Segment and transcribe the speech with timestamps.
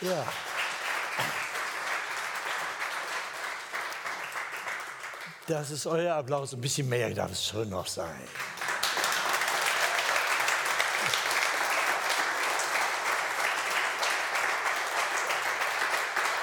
[0.00, 0.26] Ja.
[5.46, 6.52] Das ist euer Applaus.
[6.52, 8.20] Ein bisschen mehr darf es schon noch sein.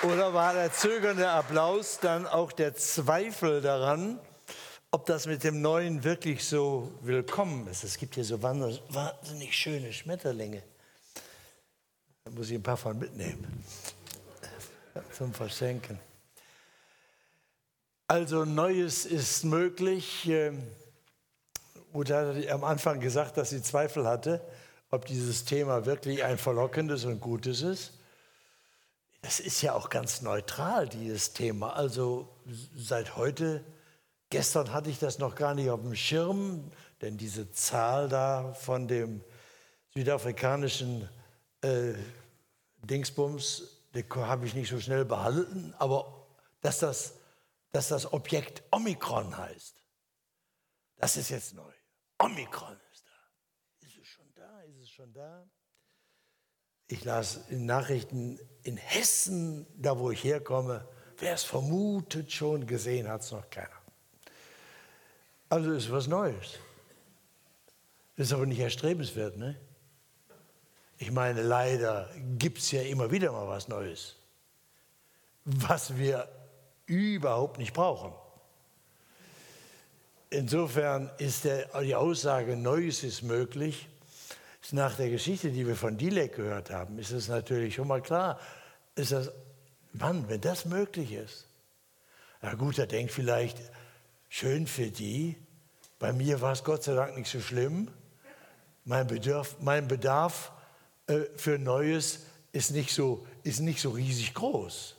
[0.03, 4.19] Oder war der zögernde Applaus dann auch der Zweifel daran,
[4.91, 7.83] ob das mit dem Neuen wirklich so willkommen ist?
[7.83, 10.63] Es gibt hier so wahnsinnig schöne Schmetterlinge.
[12.35, 13.63] Muss ich ein paar von mitnehmen
[15.11, 15.99] zum Verschenken.
[18.07, 20.29] Also Neues ist möglich.
[21.93, 24.41] Uta hat am Anfang gesagt, dass sie Zweifel hatte,
[24.89, 27.93] ob dieses Thema wirklich ein verlockendes und gutes ist.
[29.21, 31.75] Das ist ja auch ganz neutral, dieses Thema.
[31.75, 32.27] Also
[32.75, 33.63] seit heute,
[34.29, 38.87] gestern hatte ich das noch gar nicht auf dem Schirm, denn diese Zahl da von
[38.87, 39.21] dem
[39.93, 41.07] südafrikanischen
[41.61, 41.93] äh,
[42.83, 46.27] Dingsbums, die habe ich nicht so schnell behalten, aber
[46.61, 47.15] dass das,
[47.71, 49.75] dass das Objekt Omikron heißt,
[50.97, 51.71] das ist jetzt neu.
[52.19, 53.85] Omikron ist da.
[53.85, 54.61] Ist es schon da?
[54.63, 55.47] Ist es schon da?
[56.87, 60.87] Ich las in Nachrichten in Hessen, da wo ich herkomme,
[61.17, 63.81] wer es vermutet schon, gesehen hat es noch keiner.
[65.49, 66.59] Also ist was Neues.
[68.15, 69.59] ist aber nicht erstrebenswert, ne?
[70.97, 74.15] Ich meine, leider gibt es ja immer wieder mal was Neues,
[75.45, 76.27] was wir
[76.85, 78.13] überhaupt nicht brauchen.
[80.29, 83.87] Insofern ist der, die Aussage, Neues ist möglich,
[84.71, 88.39] nach der Geschichte, die wir von Dilek gehört haben, ist es natürlich schon mal klar,
[88.95, 89.31] ist das,
[89.91, 91.45] Mann, wenn das möglich ist.
[92.41, 93.59] Na gut, er denkt vielleicht,
[94.29, 95.37] schön für die,
[95.99, 97.89] bei mir war es Gott sei Dank nicht so schlimm.
[98.85, 100.51] Mein Bedarf, mein Bedarf
[101.07, 104.95] äh, für Neues ist nicht, so, ist nicht so riesig groß.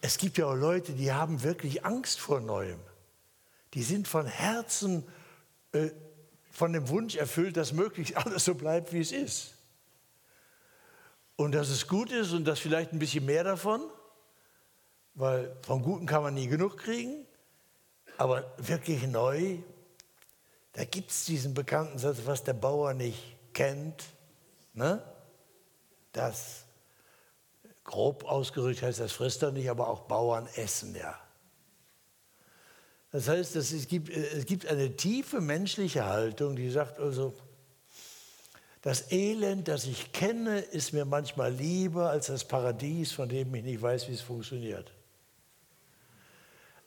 [0.00, 2.80] Es gibt ja auch Leute, die haben wirklich Angst vor Neuem.
[3.74, 5.04] Die sind von Herzen
[5.72, 5.90] äh,
[6.50, 9.54] von dem Wunsch erfüllt, dass möglichst alles so bleibt, wie es ist.
[11.36, 13.80] Und dass es gut ist und dass vielleicht ein bisschen mehr davon,
[15.14, 17.26] weil vom Guten kann man nie genug kriegen.
[18.18, 19.56] Aber wirklich neu,
[20.72, 24.04] da gibt es diesen bekannten Satz, was der Bauer nicht kennt,
[24.72, 25.02] ne?
[26.12, 26.64] das
[27.84, 31.18] grob ausgerückt heißt, das frisst er nicht, aber auch Bauern essen ja.
[33.12, 37.34] Das heißt, es gibt, es gibt eine tiefe menschliche Haltung, die sagt also,
[38.82, 43.64] das Elend, das ich kenne, ist mir manchmal lieber als das Paradies, von dem ich
[43.64, 44.90] nicht weiß, wie es funktioniert.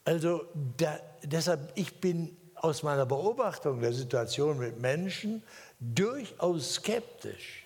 [0.05, 0.45] Also
[0.77, 5.43] da, deshalb, ich bin aus meiner Beobachtung der Situation mit Menschen
[5.79, 7.62] durchaus skeptisch,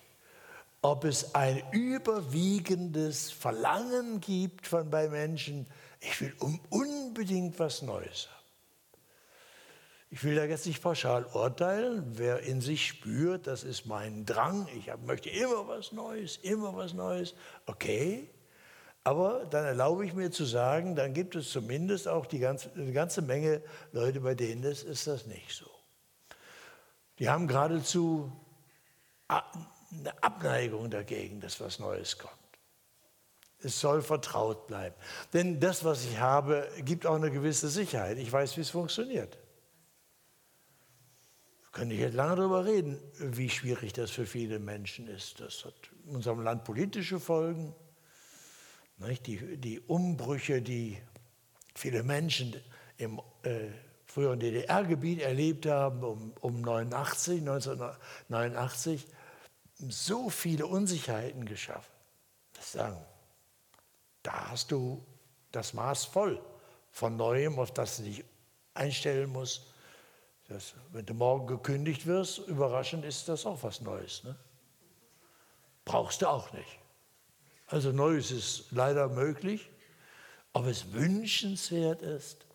[0.82, 5.68] ob es ein überwiegendes Verlangen gibt von bei Menschen,
[6.00, 6.34] ich will
[6.70, 8.38] unbedingt was Neues haben.
[10.10, 12.04] Ich will da jetzt nicht pauschal urteilen.
[12.14, 16.94] Wer in sich spürt, das ist mein Drang, ich möchte immer was Neues, immer was
[16.94, 17.34] Neues,
[17.66, 18.30] okay.
[19.04, 22.92] Aber dann erlaube ich mir zu sagen, dann gibt es zumindest auch die ganze, eine
[22.92, 23.62] ganze Menge
[23.92, 25.70] Leute, bei denen das, ist das nicht so.
[27.20, 28.32] Die haben geradezu
[29.92, 32.34] eine Abneigung dagegen, dass was Neues kommt.
[33.59, 34.96] Es soll vertraut bleiben.
[35.34, 38.18] Denn das, was ich habe, gibt auch eine gewisse Sicherheit.
[38.18, 39.38] Ich weiß, wie es funktioniert.
[41.72, 45.40] Könnte ich jetzt lange darüber reden, wie schwierig das für viele Menschen ist.
[45.40, 45.74] Das hat
[46.06, 47.74] in unserem Land politische Folgen.
[48.98, 50.98] Die, die Umbrüche, die
[51.75, 52.56] viele Menschen
[52.98, 53.68] im äh,
[54.08, 59.06] früheren DDR-Gebiet erlebt haben, um, um 89, 1989,
[59.80, 61.92] so viele Unsicherheiten geschaffen.
[62.54, 63.06] Das sagen,
[64.24, 65.06] da hast du
[65.52, 66.42] das Maß voll
[66.92, 68.24] von Neuem, auf das du dich
[68.74, 69.68] einstellen musst
[70.48, 74.24] das, wenn du morgen gekündigt wirst, überraschend ist das auch was Neues.
[74.24, 74.36] Ne?
[75.84, 76.80] Brauchst du auch nicht.
[77.68, 79.69] Also Neues ist leider möglich,
[80.54, 82.46] ob es wünschenswert ist.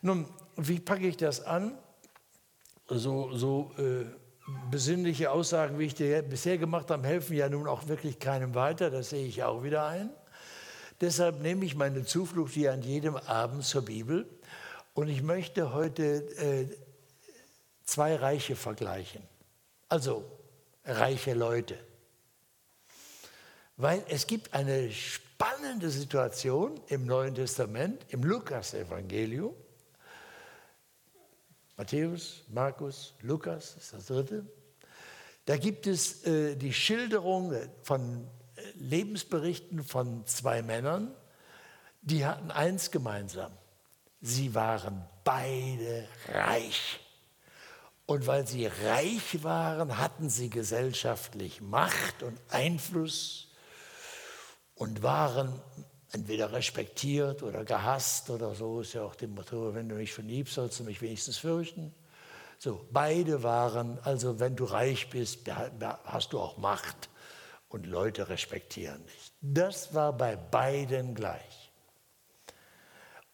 [0.00, 1.76] Nun, wie packe ich das an?
[2.86, 4.06] So, so äh,
[4.70, 8.90] besinnliche Aussagen, wie ich dir bisher gemacht habe, helfen ja nun auch wirklich keinem weiter.
[8.90, 10.10] Das sehe ich auch wieder ein.
[11.00, 14.28] Deshalb nehme ich meine Zuflucht hier an jedem Abend zur Bibel.
[14.94, 16.02] Und ich möchte heute
[16.38, 16.66] äh,
[17.84, 19.22] zwei Reiche vergleichen.
[19.88, 20.24] Also
[20.84, 21.78] reiche Leute.
[23.76, 29.54] Weil es gibt eine spannende Situation im Neuen Testament, im Lukas-Evangelium.
[31.78, 34.44] Matthäus, Markus, Lukas ist das dritte.
[35.44, 37.54] Da gibt es äh, die Schilderung
[37.84, 38.28] von
[38.74, 41.14] Lebensberichten von zwei Männern,
[42.02, 43.52] die hatten eins gemeinsam.
[44.20, 46.98] Sie waren beide reich.
[48.06, 53.52] Und weil sie reich waren, hatten sie gesellschaftlich Macht und Einfluss
[54.74, 55.62] und waren
[56.12, 60.54] entweder respektiert oder gehasst oder so, ist ja auch dem Motto, wenn du mich verliebst,
[60.54, 61.94] sollst du mich wenigstens fürchten.
[62.58, 65.48] So, beide waren, also wenn du reich bist,
[66.04, 67.08] hast du auch Macht
[67.68, 69.32] und Leute respektieren dich.
[69.40, 71.70] Das war bei beiden gleich.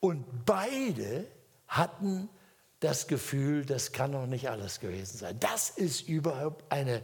[0.00, 1.26] Und beide
[1.68, 2.28] hatten
[2.80, 5.40] das Gefühl, das kann doch nicht alles gewesen sein.
[5.40, 7.02] Das ist überhaupt eine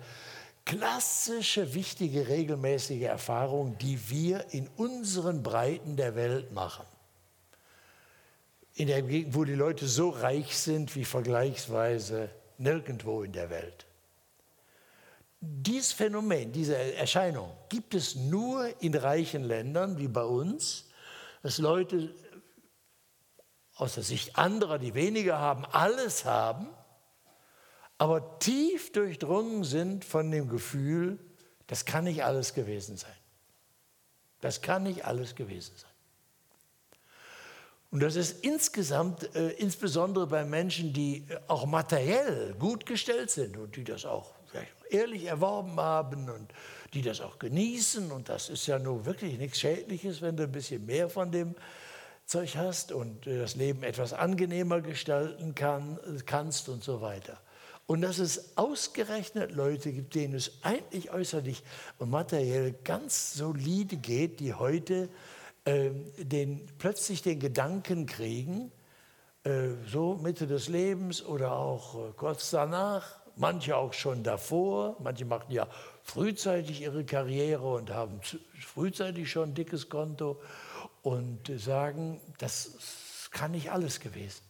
[0.70, 6.86] klassische, wichtige, regelmäßige Erfahrung, die wir in unseren Breiten der Welt machen.
[8.74, 13.86] In der Gegend, wo die Leute so reich sind wie vergleichsweise nirgendwo in der Welt.
[15.40, 20.88] Dieses Phänomen, diese Erscheinung gibt es nur in reichen Ländern wie bei uns,
[21.42, 22.14] dass Leute
[23.74, 26.68] aus der Sicht anderer, die weniger haben, alles haben,
[28.00, 31.18] aber tief durchdrungen sind von dem Gefühl,
[31.66, 33.12] das kann nicht alles gewesen sein.
[34.40, 35.90] Das kann nicht alles gewesen sein.
[37.90, 43.76] Und das ist insgesamt, äh, insbesondere bei Menschen, die auch materiell gut gestellt sind und
[43.76, 44.32] die das auch
[44.88, 46.54] ehrlich erworben haben und
[46.94, 48.10] die das auch genießen.
[48.10, 51.54] Und das ist ja nur wirklich nichts Schädliches, wenn du ein bisschen mehr von dem
[52.24, 57.38] Zeug hast und äh, das Leben etwas angenehmer gestalten kann, kannst und so weiter.
[57.90, 61.64] Und dass es ausgerechnet Leute gibt, denen es eigentlich äußerlich
[61.98, 65.08] und materiell ganz solide geht, die heute
[65.64, 68.70] äh, den, plötzlich den Gedanken kriegen,
[69.42, 75.24] äh, so Mitte des Lebens oder auch äh, kurz danach, manche auch schon davor, manche
[75.24, 75.66] machen ja
[76.04, 78.20] frühzeitig ihre Karriere und haben
[78.72, 80.40] frühzeitig schon ein dickes Konto
[81.02, 84.49] und sagen, das kann nicht alles gewesen.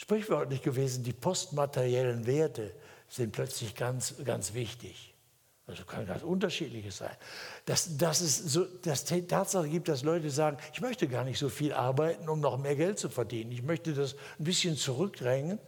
[0.00, 2.72] Sprichwörtlich gewesen, die postmateriellen Werte
[3.06, 5.12] sind plötzlich ganz, ganz wichtig.
[5.66, 7.14] Also kann ganz unterschiedliches sein.
[7.66, 11.50] Dass, dass es so, dass Tatsache gibt, dass Leute sagen, ich möchte gar nicht so
[11.50, 13.52] viel arbeiten, um noch mehr Geld zu verdienen.
[13.52, 15.58] Ich möchte das ein bisschen zurückdrängen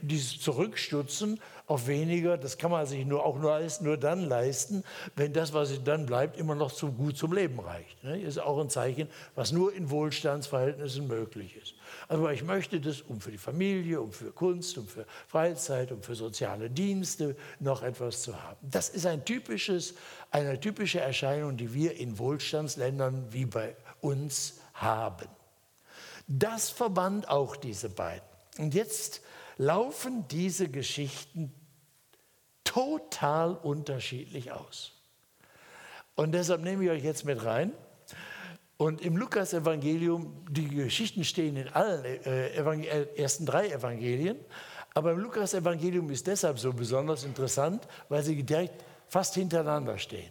[0.00, 4.84] dieses Zurückstutzen auf weniger, das kann man sich nur, auch nur, nur dann leisten,
[5.16, 8.02] wenn das, was dann bleibt, immer noch zu gut zum Leben reicht.
[8.04, 8.20] Ne?
[8.20, 11.74] ist auch ein Zeichen, was nur in Wohlstandsverhältnissen möglich ist.
[12.08, 16.02] Also ich möchte das, um für die Familie, um für Kunst, um für Freizeit, um
[16.02, 18.58] für soziale Dienste noch etwas zu haben.
[18.62, 19.94] Das ist ein typisches,
[20.30, 25.26] eine typische Erscheinung, die wir in Wohlstandsländern wie bei uns haben.
[26.28, 28.26] Das verband auch diese beiden.
[28.58, 29.22] Und jetzt
[29.56, 31.52] laufen diese Geschichten
[32.64, 34.92] total unterschiedlich aus.
[36.14, 37.72] Und deshalb nehme ich euch jetzt mit rein.
[38.78, 44.36] Und im Lukas-Evangelium, die Geschichten stehen in allen äh, äh, ersten drei Evangelien,
[44.92, 50.30] aber im Lukas-Evangelium ist deshalb so besonders interessant, weil sie direkt fast hintereinander stehen.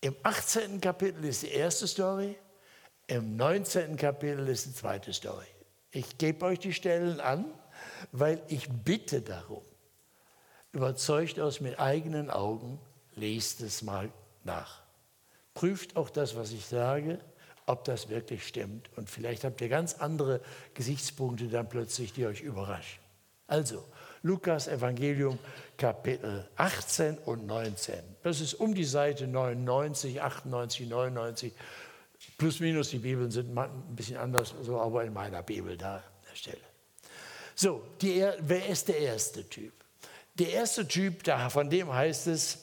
[0.00, 0.80] Im 18.
[0.80, 2.36] Kapitel ist die erste Story,
[3.06, 3.96] im 19.
[3.96, 5.46] Kapitel ist die zweite Story.
[5.92, 7.44] Ich gebe euch die Stellen an
[8.12, 9.62] weil ich bitte darum.
[10.72, 12.78] Überzeugt aus mit eigenen Augen,
[13.14, 14.10] lest es mal
[14.44, 14.82] nach.
[15.54, 17.18] Prüft auch das, was ich sage,
[17.66, 18.90] ob das wirklich stimmt.
[18.96, 20.40] Und vielleicht habt ihr ganz andere
[20.74, 23.00] Gesichtspunkte dann plötzlich, die euch überraschen.
[23.48, 23.84] Also,
[24.22, 25.38] Lukas Evangelium
[25.76, 27.94] Kapitel 18 und 19.
[28.22, 31.52] Das ist um die Seite 99, 98, 99.
[32.38, 36.02] Plus minus, die Bibeln sind ein bisschen anders, so aber in meiner Bibel da an
[36.28, 36.75] der Stelle.
[37.58, 39.72] So, die, wer ist der erste Typ?
[40.34, 42.58] Der erste Typ, von dem heißt es,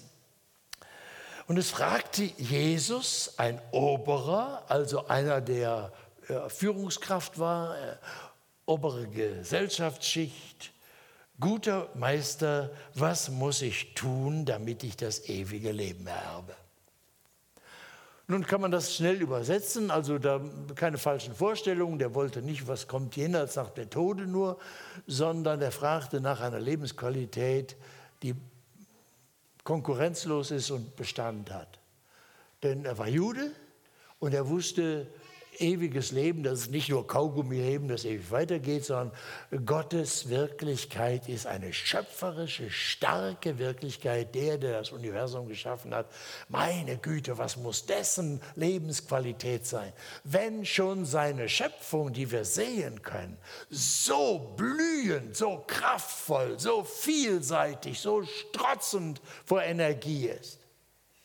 [1.47, 5.91] und es fragte Jesus, ein Oberer, also einer, der
[6.27, 7.95] äh, Führungskraft war, äh,
[8.65, 10.71] obere Gesellschaftsschicht,
[11.39, 16.55] guter Meister, was muss ich tun, damit ich das ewige Leben erbe?
[18.33, 20.41] Nun kann man das schnell übersetzen, also da
[20.73, 21.99] keine falschen Vorstellungen.
[21.99, 24.57] Der wollte nicht, was kommt jenseits nach der Tode nur,
[25.05, 27.75] sondern er fragte nach einer Lebensqualität,
[28.23, 28.33] die
[29.63, 31.77] konkurrenzlos ist und Bestand hat.
[32.63, 33.51] Denn er war Jude
[34.17, 35.05] und er wusste,
[35.59, 39.11] ewiges Leben, das ist nicht nur Kaugummi-Leben, das ewig weitergeht, sondern
[39.65, 46.07] Gottes Wirklichkeit ist eine schöpferische, starke Wirklichkeit, der, der das Universum geschaffen hat.
[46.49, 49.93] Meine Güte, was muss dessen Lebensqualität sein?
[50.23, 53.37] Wenn schon seine Schöpfung, die wir sehen können,
[53.69, 60.59] so blühend, so kraftvoll, so vielseitig, so strotzend vor Energie ist.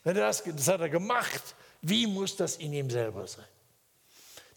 [0.05, 3.45] Das hat er gemacht, wie muss das in ihm selber sein?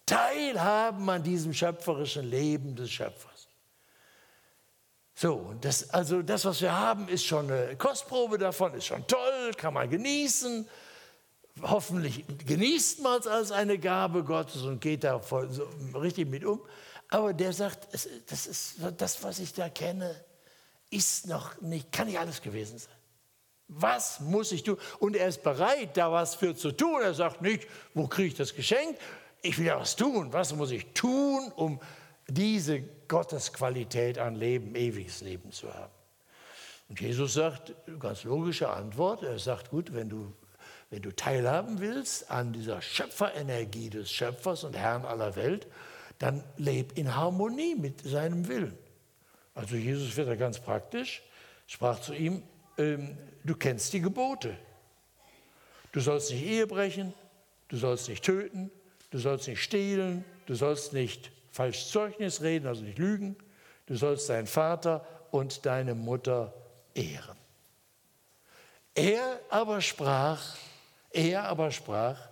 [0.05, 3.47] Teilhaben an diesem schöpferischen Leben des Schöpfers.
[5.13, 9.51] So, das, also das, was wir haben, ist schon eine Kostprobe davon, ist schon toll,
[9.55, 10.67] kann man genießen.
[11.61, 16.43] Hoffentlich genießt man es als eine Gabe Gottes und geht da voll, so, richtig mit
[16.43, 16.61] um.
[17.09, 20.15] Aber der sagt, das ist das, was ich da kenne,
[20.89, 22.95] ist noch nicht, kann nicht alles gewesen sein.
[23.67, 24.77] Was muss ich tun?
[24.99, 27.01] Und er ist bereit, da was für zu tun.
[27.01, 28.97] Er sagt nicht, wo kriege ich das Geschenk?
[29.41, 30.31] Ich will ja was tun.
[30.33, 31.79] Was muss ich tun, um
[32.27, 35.91] diese Gottesqualität an Leben, ewiges Leben zu haben?
[36.89, 40.33] Und Jesus sagt, ganz logische Antwort, er sagt, gut, wenn du,
[40.89, 45.67] wenn du teilhaben willst an dieser Schöpferenergie des Schöpfers und Herrn aller Welt,
[46.19, 48.77] dann leb in Harmonie mit seinem Willen.
[49.55, 51.23] Also Jesus wird da ganz praktisch,
[51.65, 52.43] sprach zu ihm,
[52.77, 54.55] ähm, du kennst die Gebote.
[55.91, 57.13] Du sollst nicht Ehe brechen,
[57.69, 58.69] du sollst nicht töten,
[59.11, 63.35] du sollst nicht stehlen, du sollst nicht falsch Zeugnis reden, also nicht lügen,
[63.85, 66.53] du sollst deinen Vater und deine Mutter
[66.95, 67.37] ehren.
[68.95, 70.57] Er aber sprach,
[71.11, 72.29] er aber sprach,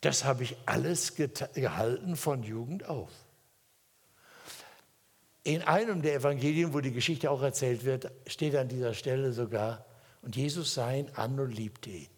[0.00, 3.10] das habe ich alles gehalten von Jugend auf.
[5.42, 9.84] In einem der Evangelien, wo die Geschichte auch erzählt wird, steht an dieser Stelle sogar,
[10.22, 12.08] und Jesus sah ihn an und liebte ihn.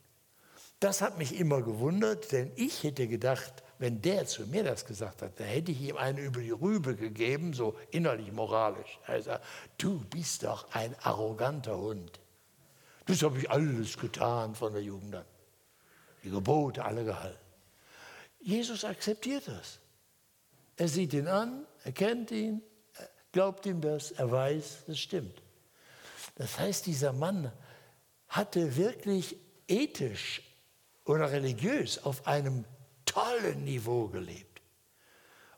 [0.81, 5.23] Das hat mich immer gewundert, denn ich hätte gedacht, wenn der zu mir das gesagt
[5.23, 8.99] hat, dann hätte ich ihm eine über die Rübe gegeben, so innerlich moralisch.
[9.07, 9.45] Er sagt,
[9.79, 12.19] du bist doch ein arroganter Hund.
[13.07, 15.25] Das habe ich alles getan von der Jugend an.
[16.25, 17.39] Die Gebote alle gehalten.
[18.41, 19.79] Jesus akzeptiert das.
[20.77, 22.63] Er sieht ihn an, er kennt ihn,
[23.33, 25.43] glaubt ihm das, er weiß, das stimmt.
[26.35, 27.53] Das heißt, dieser Mann
[28.29, 30.43] hatte wirklich ethisch
[31.05, 32.65] oder religiös auf einem
[33.19, 34.63] tollen Niveau gelebt.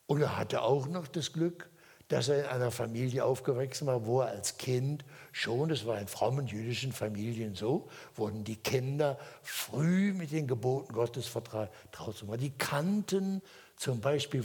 [0.06, 1.70] Und er hatte auch noch das Glück,
[2.08, 6.08] dass er in einer Familie aufgewachsen war, wo er als Kind schon, das war in
[6.08, 11.70] frommen jüdischen Familien so, wurden die Kinder früh mit den Geboten Gottes vertraut.
[12.40, 13.42] Die kannten
[13.76, 14.44] zum Beispiel,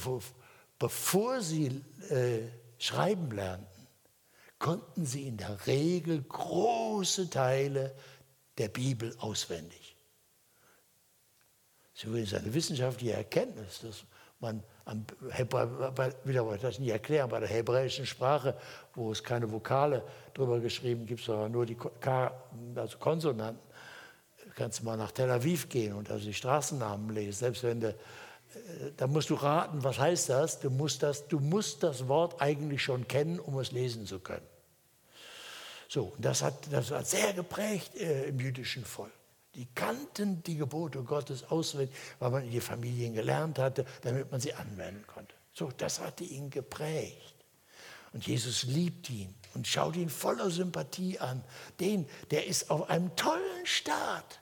[0.77, 2.41] bevor sie äh,
[2.77, 3.87] schreiben lernten,
[4.59, 7.95] konnten sie in der Regel große Teile
[8.59, 9.84] der Bibel auswendig.
[11.95, 14.03] Das ist eine wissenschaftliche Erkenntnis, dass
[14.39, 15.05] man am
[16.25, 18.55] wieder das nicht erklären, bei der hebräischen Sprache,
[18.93, 21.77] wo es keine Vokale drüber geschrieben gibt, sondern nur die
[22.75, 23.63] also Konsonanten,
[24.55, 27.95] kannst du mal nach Tel Aviv gehen und also die Straßennamen lesen, selbst wenn du
[28.97, 30.59] da musst du raten, was heißt das?
[30.59, 34.45] Du musst das, du musst das Wort eigentlich schon kennen, um es lesen zu können.
[35.87, 39.11] So, das hat, das hat sehr geprägt äh, im jüdischen Volk.
[39.55, 44.41] Die kannten die Gebote Gottes auswendig, weil man in die Familien gelernt hatte, damit man
[44.41, 45.33] sie anwenden konnte.
[45.53, 47.33] So, das hatte ihn geprägt.
[48.11, 51.43] Und Jesus liebt ihn und schaut ihn voller Sympathie an.
[51.79, 54.39] Den, der ist auf einem tollen Start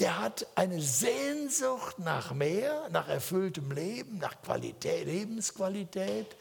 [0.00, 6.36] der hat eine Sehnsucht nach mehr, nach erfülltem Leben, nach Qualität, Lebensqualität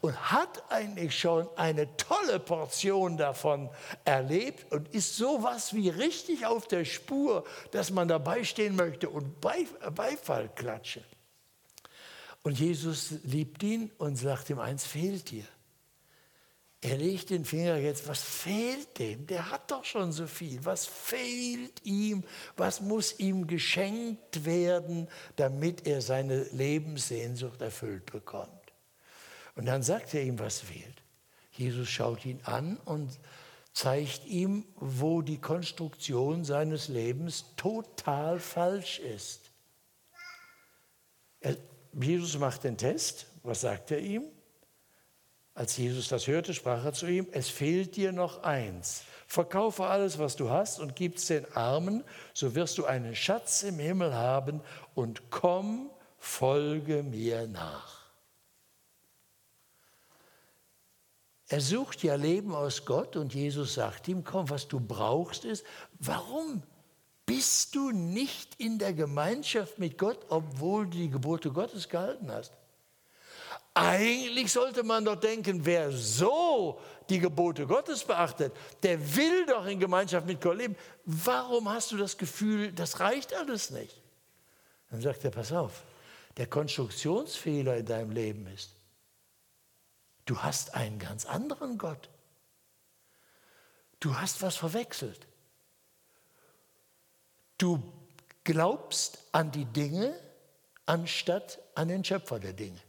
[0.00, 3.70] und hat eigentlich schon eine tolle Portion davon
[4.04, 9.40] erlebt und ist sowas wie richtig auf der Spur, dass man dabei stehen möchte und
[9.40, 11.02] Beifall klatsche.
[12.42, 15.44] Und Jesus liebt ihn und sagt ihm, eins fehlt dir.
[16.80, 19.26] Er legt den Finger jetzt, was fehlt dem?
[19.26, 20.64] Der hat doch schon so viel.
[20.64, 22.22] Was fehlt ihm?
[22.56, 28.55] Was muss ihm geschenkt werden, damit er seine Lebenssehnsucht erfüllt bekommt?
[29.56, 31.02] Und dann sagt er ihm, was fehlt.
[31.50, 33.18] Jesus schaut ihn an und
[33.72, 39.50] zeigt ihm, wo die Konstruktion seines Lebens total falsch ist.
[41.40, 41.56] Er,
[41.92, 43.26] Jesus macht den Test.
[43.42, 44.24] Was sagt er ihm?
[45.54, 49.04] Als Jesus das hörte, sprach er zu ihm, es fehlt dir noch eins.
[49.26, 53.62] Verkaufe alles, was du hast und gib es den Armen, so wirst du einen Schatz
[53.62, 54.60] im Himmel haben
[54.94, 58.05] und komm, folge mir nach.
[61.48, 65.64] Er sucht ja Leben aus Gott und Jesus sagt ihm, komm, was du brauchst ist,
[66.00, 66.62] warum
[67.24, 72.52] bist du nicht in der Gemeinschaft mit Gott, obwohl du die Gebote Gottes gehalten hast?
[73.74, 79.78] Eigentlich sollte man doch denken, wer so die Gebote Gottes beachtet, der will doch in
[79.78, 80.76] Gemeinschaft mit Gott leben.
[81.04, 84.00] Warum hast du das Gefühl, das reicht alles nicht?
[84.90, 85.82] Dann sagt er, pass auf,
[86.36, 88.75] der Konstruktionsfehler in deinem Leben ist,
[90.26, 92.10] du hast einen ganz anderen Gott.
[94.00, 95.26] Du hast was verwechselt.
[97.58, 97.82] Du
[98.44, 100.14] glaubst an die Dinge
[100.84, 102.80] anstatt an den Schöpfer der Dinge.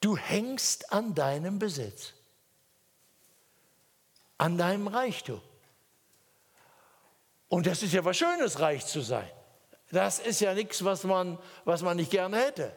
[0.00, 2.12] Du hängst an deinem Besitz,
[4.36, 5.40] an deinem Reichtum.
[7.48, 9.30] Und das ist ja was Schönes, reich zu sein.
[9.90, 12.72] Das ist ja nichts, was man, was man nicht gerne hätte.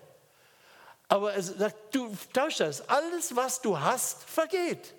[1.12, 2.88] Aber es sagt, du tausch das.
[2.88, 4.96] Alles, was du hast, vergeht.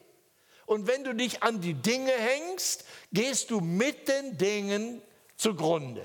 [0.67, 5.01] Und wenn du dich an die Dinge hängst, gehst du mit den Dingen
[5.37, 6.05] zugrunde.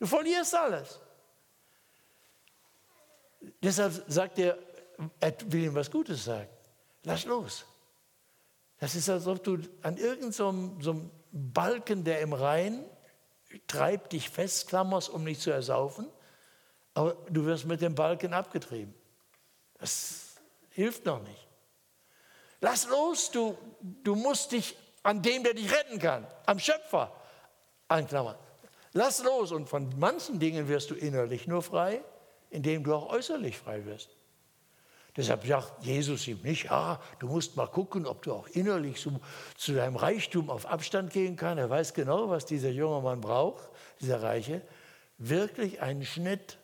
[0.00, 0.98] Du verlierst alles.
[3.62, 4.56] Deshalb sagt er,
[5.20, 6.48] er will ihm was Gutes sagen.
[7.04, 7.66] Lass los.
[8.78, 12.82] Das ist, als ob du an irgendeinem so, so Balken, der im Rhein
[13.66, 16.08] treibt, dich festklammerst, um nicht zu ersaufen,
[16.94, 18.94] aber du wirst mit dem Balken abgetrieben.
[19.78, 20.36] Das
[20.70, 21.46] hilft noch nicht.
[22.60, 27.12] Lass los, du, du musst dich an dem, der dich retten kann, am Schöpfer
[27.86, 28.36] anklammern.
[28.92, 32.02] Lass los und von manchen Dingen wirst du innerlich nur frei,
[32.50, 34.10] indem du auch äußerlich frei wirst.
[35.16, 39.20] Deshalb sagt Jesus ihm nicht, ja, du musst mal gucken, ob du auch innerlich zu,
[39.56, 41.58] zu deinem Reichtum auf Abstand gehen kannst.
[41.58, 43.68] Er weiß genau, was dieser junge Mann braucht,
[44.00, 44.62] dieser Reiche.
[45.18, 46.58] Wirklich einen Schnitt.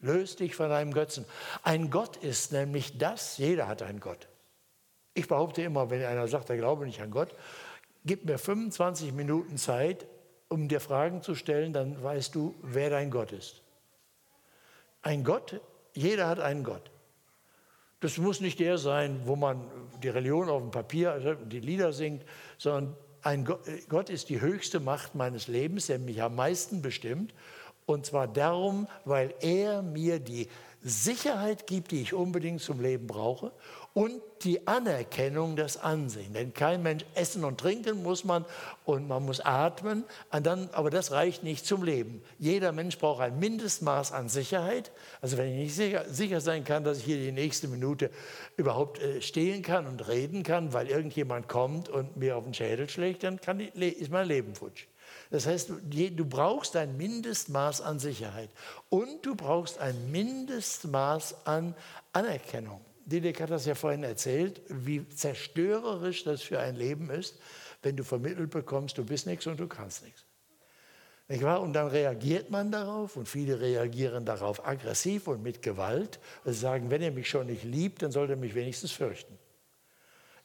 [0.00, 1.24] Löst dich von deinem Götzen.
[1.62, 4.28] Ein Gott ist nämlich das, jeder hat einen Gott.
[5.14, 7.34] Ich behaupte immer, wenn einer sagt, er glaube nicht an Gott,
[8.04, 10.06] gib mir 25 Minuten Zeit,
[10.48, 13.62] um dir Fragen zu stellen, dann weißt du, wer dein Gott ist.
[15.02, 15.60] Ein Gott,
[15.94, 16.90] jeder hat einen Gott.
[18.00, 19.68] Das muss nicht der sein, wo man
[20.02, 22.24] die Religion auf dem Papier, die Lieder singt,
[22.56, 27.34] sondern ein Gott ist die höchste Macht meines Lebens, der mich am meisten bestimmt.
[27.88, 30.46] Und zwar darum, weil er mir die
[30.82, 33.50] Sicherheit gibt, die ich unbedingt zum Leben brauche
[33.94, 36.34] und die Anerkennung, das Ansehen.
[36.34, 38.44] Denn kein Mensch essen und trinken muss man
[38.84, 42.22] und man muss atmen, aber das reicht nicht zum Leben.
[42.38, 44.92] Jeder Mensch braucht ein Mindestmaß an Sicherheit.
[45.22, 48.10] Also wenn ich nicht sicher, sicher sein kann, dass ich hier die nächste Minute
[48.58, 52.86] überhaupt äh, stehen kann und reden kann, weil irgendjemand kommt und mir auf den Schädel
[52.90, 54.87] schlägt, dann kann, ist mein Leben futsch.
[55.30, 58.50] Das heißt, du brauchst ein Mindestmaß an Sicherheit
[58.88, 61.74] und du brauchst ein Mindestmaß an
[62.12, 62.80] Anerkennung.
[63.04, 67.38] Didek hat das ja vorhin erzählt, wie zerstörerisch das für ein Leben ist,
[67.82, 70.24] wenn du vermittelt bekommst, du bist nichts und du kannst nichts.
[71.28, 71.60] Nicht wahr?
[71.60, 76.18] Und dann reagiert man darauf und viele reagieren darauf aggressiv und mit Gewalt.
[76.44, 79.38] Sie sagen, wenn er mich schon nicht liebt, dann sollte er mich wenigstens fürchten.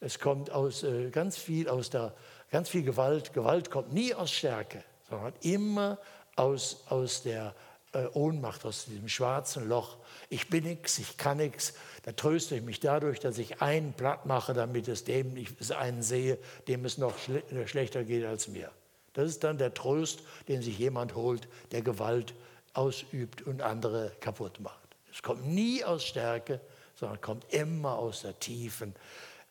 [0.02, 2.14] Es kommt aus, äh, ganz viel aus der,
[2.54, 3.34] ganz viel Gewalt.
[3.34, 5.98] Gewalt kommt nie aus Stärke, sondern immer
[6.36, 7.56] aus, aus der
[7.94, 9.98] äh, Ohnmacht, aus diesem schwarzen Loch.
[10.30, 11.74] Ich bin nichts, ich kann nichts.
[12.04, 16.04] Da tröste ich mich dadurch, dass ich einen platt mache, damit es dem ich einen
[16.04, 16.38] sehe,
[16.68, 18.70] dem es noch schle äh, schlechter geht als mir.
[19.14, 22.36] Das ist dann der Trost, den sich jemand holt, der Gewalt
[22.74, 24.96] ausübt und andere kaputt macht.
[25.12, 26.62] Es kommt nie aus Stärke,
[26.94, 28.94] sondern kommt immer aus der tiefen,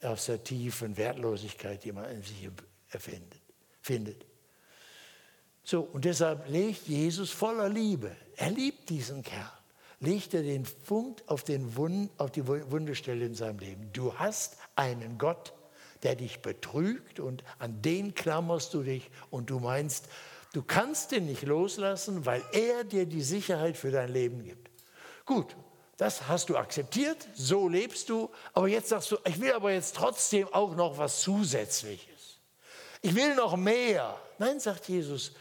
[0.02, 2.44] aus der tiefen Wertlosigkeit, die man in sich
[2.92, 3.40] erfindet,
[3.81, 4.24] findet.
[5.64, 9.52] So, und deshalb legt Jesus voller Liebe, er liebt diesen Kerl,
[10.00, 13.90] legt er den Punkt auf, den Wund, auf die Wundestelle in seinem Leben.
[13.92, 15.52] Du hast einen Gott,
[16.02, 20.09] der dich betrügt und an den klammerst du dich und du meinst,
[20.52, 24.68] du kannst den nicht loslassen, weil er dir die Sicherheit für dein Leben gibt.
[25.24, 25.57] Gut,
[25.96, 29.94] das hast du akzeptiert, so lebst du, aber jetzt sagst du, ich will aber jetzt
[29.94, 32.12] trotzdem auch noch was Zusätzliches.
[33.02, 34.18] Ich will noch mehr.
[34.38, 35.32] Nein, sagt Jesus,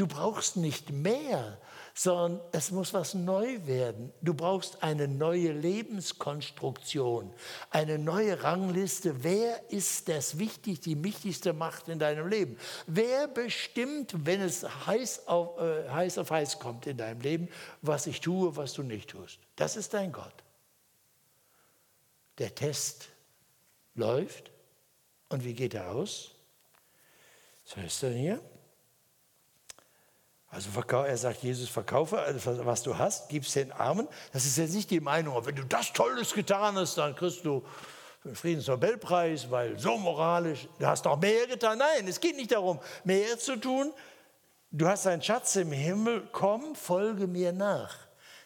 [0.00, 1.58] Du brauchst nicht mehr,
[1.92, 4.14] sondern es muss was neu werden.
[4.22, 7.30] Du brauchst eine neue Lebenskonstruktion,
[7.68, 9.22] eine neue Rangliste.
[9.22, 12.56] Wer ist das wichtig, die wichtigste Macht in deinem Leben?
[12.86, 17.48] Wer bestimmt, wenn es heiß auf, äh, heiß auf heiß kommt in deinem Leben,
[17.82, 19.38] was ich tue, was du nicht tust?
[19.56, 20.44] Das ist dein Gott.
[22.38, 23.10] Der Test
[23.94, 24.50] läuft.
[25.28, 26.36] Und wie geht er aus?
[27.70, 28.40] Was heißt er hier?
[30.48, 32.16] Also er sagt, Jesus, verkaufe
[32.64, 34.08] was du hast, gib es den Armen.
[34.32, 37.64] Das ist jetzt nicht die Meinung, wenn du das Tolles getan hast, dann kriegst du
[38.24, 41.78] den Friedensnobelpreis, weil so moralisch, du hast noch mehr getan.
[41.78, 43.92] Nein, es geht nicht darum, mehr zu tun.
[44.72, 47.96] Du hast einen Schatz im Himmel, komm, folge mir nach.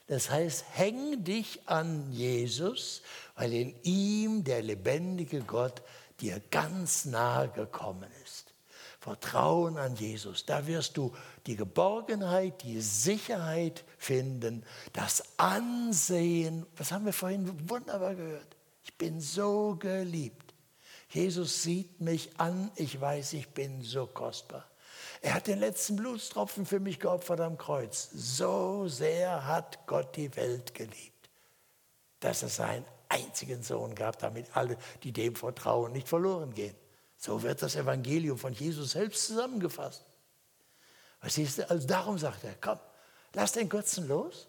[0.06, 3.00] Das heißt, häng dich an Jesus,
[3.36, 5.80] weil in ihm der lebendige Gott
[6.20, 8.23] dir ganz nahe gekommen ist.
[9.04, 10.46] Vertrauen an Jesus.
[10.46, 11.14] Da wirst du
[11.46, 14.64] die Geborgenheit, die Sicherheit finden,
[14.94, 16.64] das Ansehen.
[16.78, 18.56] Was haben wir vorhin wunderbar gehört?
[18.82, 20.54] Ich bin so geliebt.
[21.10, 24.64] Jesus sieht mich an, ich weiß, ich bin so kostbar.
[25.20, 28.08] Er hat den letzten Blutstropfen für mich geopfert am Kreuz.
[28.14, 31.28] So sehr hat Gott die Welt geliebt,
[32.20, 36.74] dass er seinen einzigen Sohn gab, damit alle, die dem vertrauen, nicht verloren gehen.
[37.24, 40.04] So wird das Evangelium von Jesus selbst zusammengefasst.
[41.20, 41.70] Verstehst du?
[41.70, 42.78] Also darum sagt er, komm,
[43.32, 44.46] lass den Götzen los,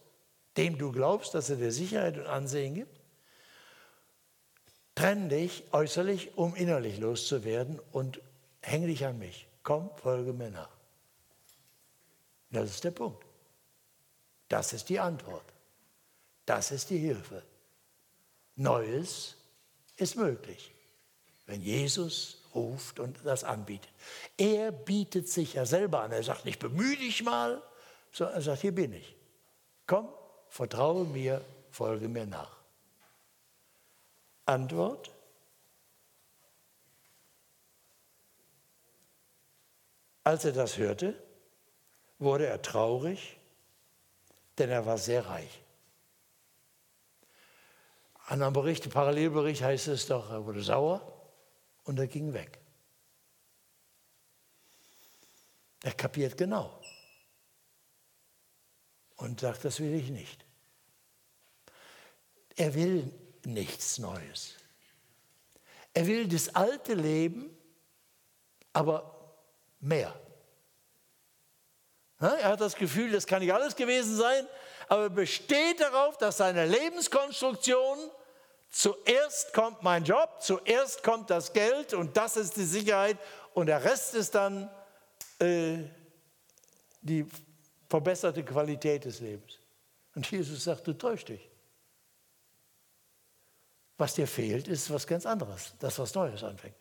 [0.58, 3.00] dem du glaubst, dass er dir Sicherheit und Ansehen gibt.
[4.94, 8.20] Trenn dich äußerlich, um innerlich loszuwerden und
[8.62, 9.48] häng dich an mich.
[9.64, 10.76] Komm, folge mir nach.
[12.50, 13.26] Das ist der Punkt.
[14.50, 15.46] Das ist die Antwort.
[16.46, 17.42] Das ist die Hilfe.
[18.58, 19.38] Neues
[19.96, 20.74] ist möglich,
[21.46, 23.92] wenn Jesus ruft und das anbietet.
[24.38, 26.12] Er bietet sich ja selber an.
[26.12, 27.62] Er sagt nicht, bemühe dich mal,
[28.12, 29.16] sondern er sagt, hier bin ich.
[29.86, 30.08] Komm,
[30.50, 32.56] vertraue mir, folge mir nach.
[34.46, 35.12] Antwort?
[40.24, 41.22] Als er das hörte,
[42.18, 43.38] wurde er traurig,
[44.58, 45.62] denn er war sehr reich.
[48.28, 51.15] An einem Bericht, Parallelbericht heißt es doch, er wurde sauer
[51.86, 52.60] und er ging weg.
[55.84, 56.82] Er kapiert genau
[59.18, 60.46] und sagt, das will ich nicht.
[62.56, 63.12] Er will
[63.46, 64.56] nichts Neues.
[65.94, 67.56] Er will das alte Leben,
[68.74, 69.36] aber
[69.80, 70.20] mehr.
[72.20, 74.48] Er hat das Gefühl, das kann nicht alles gewesen sein,
[74.88, 77.98] aber besteht darauf, dass seine Lebenskonstruktion
[78.76, 83.18] zuerst kommt mein Job, zuerst kommt das Geld und das ist die Sicherheit
[83.54, 84.70] und der Rest ist dann
[85.40, 85.78] äh,
[87.02, 87.26] die
[87.88, 89.60] verbesserte Qualität des Lebens.
[90.14, 91.50] Und Jesus sagt, du täuschst dich.
[93.98, 96.76] Was dir fehlt, ist was ganz anderes, das was Neues anfängt.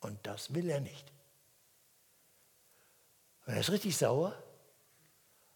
[0.00, 1.10] Und das will er nicht.
[3.46, 4.34] Und er ist richtig sauer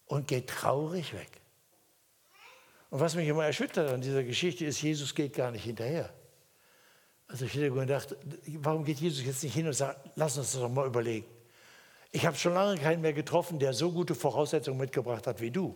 [0.07, 1.44] und geht traurig weg.
[2.95, 6.13] Und was mich immer erschüttert an dieser Geschichte ist, Jesus geht gar nicht hinterher.
[7.27, 8.15] Also ich hätte gedacht,
[8.59, 11.25] warum geht Jesus jetzt nicht hin und sagt, lass uns das doch mal überlegen.
[12.13, 15.75] Ich habe schon lange keinen mehr getroffen, der so gute Voraussetzungen mitgebracht hat wie du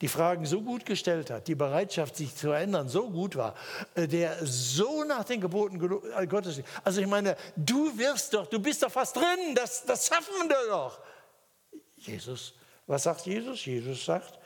[0.00, 3.54] die Fragen so gut gestellt hat, die Bereitschaft, sich zu ändern, so gut war,
[3.94, 5.78] äh, der so nach den Geboten
[6.16, 6.62] äh, Gottes.
[6.82, 10.70] Also ich meine, du wirst doch, du bist doch fast drin, das, das schaffen wir
[10.70, 10.98] doch.
[11.98, 12.54] Jesus,
[12.86, 13.64] was sagt Jesus?
[13.66, 14.40] Jesus sagt,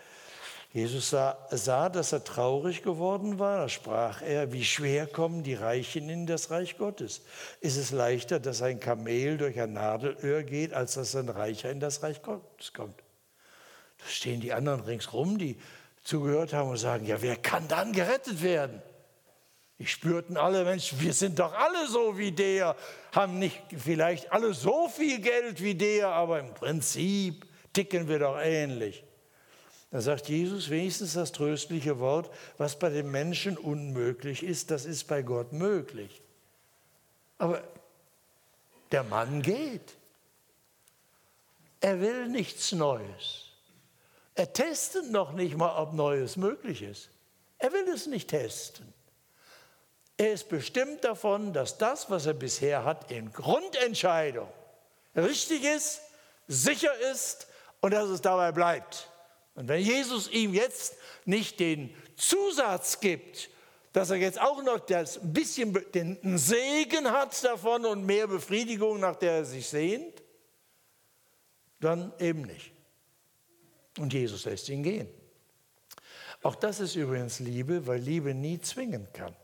[0.76, 3.60] Jesus sah, sah, dass er traurig geworden war.
[3.60, 7.22] Da sprach er, wie schwer kommen die Reichen in das Reich Gottes.
[7.62, 11.80] Ist es leichter, dass ein Kamel durch ein Nadelöhr geht, als dass ein Reicher in
[11.80, 13.02] das Reich Gottes kommt?
[13.96, 15.56] Da stehen die anderen ringsrum, die
[16.04, 18.82] zugehört haben und sagen, ja, wer kann dann gerettet werden?
[19.78, 22.76] Die spürten alle, Mensch, wir sind doch alle so wie der,
[23.12, 28.38] haben nicht vielleicht alle so viel Geld wie der, aber im Prinzip ticken wir doch
[28.38, 29.05] ähnlich.
[29.90, 35.04] Da sagt Jesus wenigstens das tröstliche Wort, was bei den Menschen unmöglich ist, das ist
[35.04, 36.22] bei Gott möglich.
[37.38, 37.62] Aber
[38.92, 39.94] der Mann geht.
[41.80, 43.44] Er will nichts Neues.
[44.34, 47.10] Er testet noch nicht mal, ob Neues möglich ist.
[47.58, 48.92] Er will es nicht testen.
[50.18, 54.48] Er ist bestimmt davon, dass das, was er bisher hat, in Grundentscheidung
[55.14, 56.00] richtig ist,
[56.48, 57.46] sicher ist
[57.80, 59.10] und dass es dabei bleibt.
[59.56, 63.50] Und wenn Jesus ihm jetzt nicht den Zusatz gibt,
[63.92, 69.16] dass er jetzt auch noch das bisschen den Segen hat davon und mehr Befriedigung, nach
[69.16, 70.22] der er sich sehnt,
[71.80, 72.72] dann eben nicht.
[73.98, 75.08] Und Jesus lässt ihn gehen.
[76.42, 79.34] Auch das ist übrigens Liebe, weil Liebe nie zwingen kann.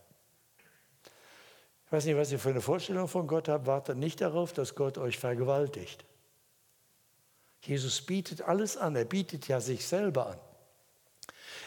[1.87, 3.66] Ich weiß nicht, was ihr für eine Vorstellung von Gott habt.
[3.66, 6.05] Wartet nicht darauf, dass Gott euch vergewaltigt.
[7.62, 8.94] Jesus bietet alles an.
[8.96, 10.38] Er bietet ja sich selber an.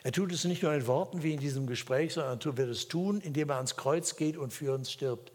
[0.03, 2.87] Er tut es nicht nur in Worten wie in diesem Gespräch, sondern er wird es
[2.87, 5.31] tun, indem er ans Kreuz geht und für uns stirbt.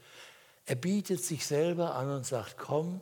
[0.67, 3.01] Er bietet sich selber an und sagt, komm,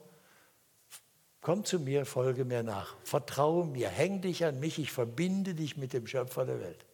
[1.41, 2.97] Komm zu mir, folge mir nach.
[3.05, 6.85] Vertraue mir, häng dich an mich, ich verbinde dich mit dem Schöpfer der Welt.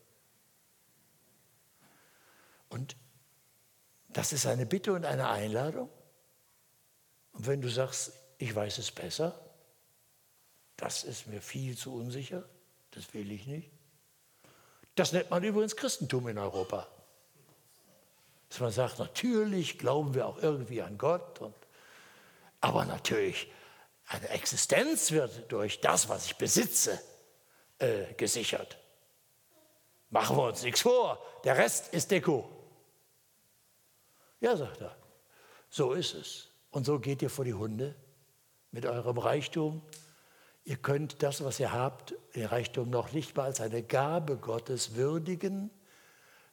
[2.68, 2.96] Und
[4.11, 5.88] das ist eine Bitte und eine Einladung.
[7.33, 9.40] Und wenn du sagst, ich weiß es besser,
[10.77, 12.45] das ist mir viel zu unsicher,
[12.91, 13.71] das will ich nicht.
[14.95, 16.87] Das nennt man übrigens Christentum in Europa.
[18.49, 21.55] Dass man sagt, natürlich glauben wir auch irgendwie an Gott, und,
[22.61, 23.51] aber natürlich
[24.07, 27.01] eine Existenz wird durch das, was ich besitze,
[27.79, 28.79] äh, gesichert.
[30.11, 32.49] Machen wir uns nichts vor, der Rest ist Deko.
[34.41, 34.95] Ja, sagt er,
[35.71, 36.49] so ist es.
[36.71, 37.95] Und so geht ihr vor die Hunde,
[38.75, 39.83] mit eurem Reichtum.
[40.64, 44.94] Ihr könnt das, was ihr habt, den Reichtum noch nicht mal als eine Gabe Gottes
[44.94, 45.70] würdigen,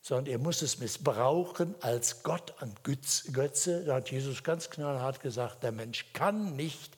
[0.01, 3.85] sondern ihr müsst es missbrauchen als Gott an Götze.
[3.85, 6.97] Da hat Jesus ganz knallhart gesagt, der Mensch kann nicht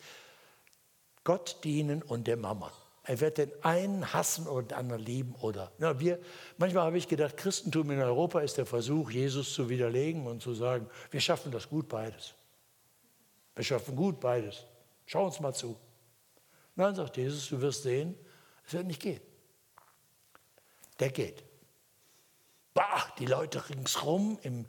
[1.23, 2.71] Gott dienen und dem Mammon.
[3.03, 5.71] Er wird den einen hassen und den anderen lieben oder.
[5.77, 6.19] Na, wir,
[6.57, 10.53] manchmal habe ich gedacht, Christentum in Europa ist der Versuch, Jesus zu widerlegen und zu
[10.53, 12.33] sagen, wir schaffen das gut beides.
[13.55, 14.65] Wir schaffen gut beides.
[15.05, 15.77] Schau uns mal zu.
[16.75, 18.15] Nein, sagt Jesus, du wirst sehen,
[18.65, 19.21] es wird nicht gehen.
[20.99, 21.43] Der geht.
[22.73, 24.65] Bah, die Leute ringsrum im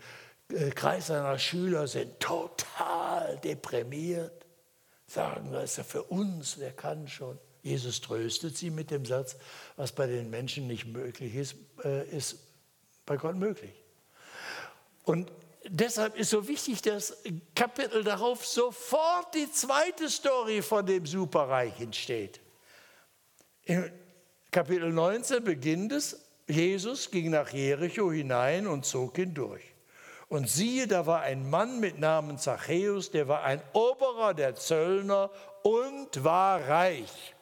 [0.51, 4.45] äh, Kreis seiner Schüler sind total deprimiert,
[5.07, 7.39] sagen, das ist ja für uns, der kann schon.
[7.63, 9.37] Jesus tröstet sie mit dem Satz,
[9.77, 12.39] was bei den Menschen nicht möglich ist, äh, ist
[13.07, 13.73] bei Gott möglich.
[15.05, 15.33] Und
[15.69, 17.17] deshalb ist so wichtig, dass
[17.55, 22.41] Kapitel darauf sofort die zweite Story von dem Superreich entsteht.
[23.63, 23.91] In
[24.51, 29.63] Kapitel 19 beginnt es, Jesus ging nach Jericho hinein und zog hindurch.
[30.29, 35.31] Und siehe, da war ein Mann mit Namen Zachäus, der war ein Oberer der Zöllner
[35.63, 37.35] und war reich.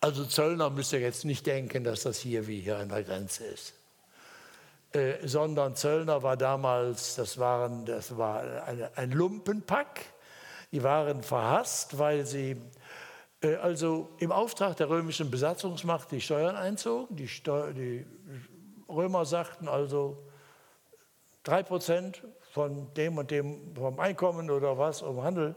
[0.00, 3.44] Also Zöllner müsst ihr jetzt nicht denken, dass das hier wie hier an der Grenze
[3.44, 3.74] ist.
[4.92, 10.00] Äh, sondern Zöllner war damals, das, waren, das war eine, ein Lumpenpack.
[10.72, 12.60] Die waren verhasst, weil sie
[13.40, 17.14] äh, also im Auftrag der römischen Besatzungsmacht die Steuern einzogen.
[17.14, 18.04] Die, Steu die
[18.88, 20.26] Römer sagten also,
[21.44, 25.54] drei Prozent von dem und dem vom Einkommen oder was, um Handel,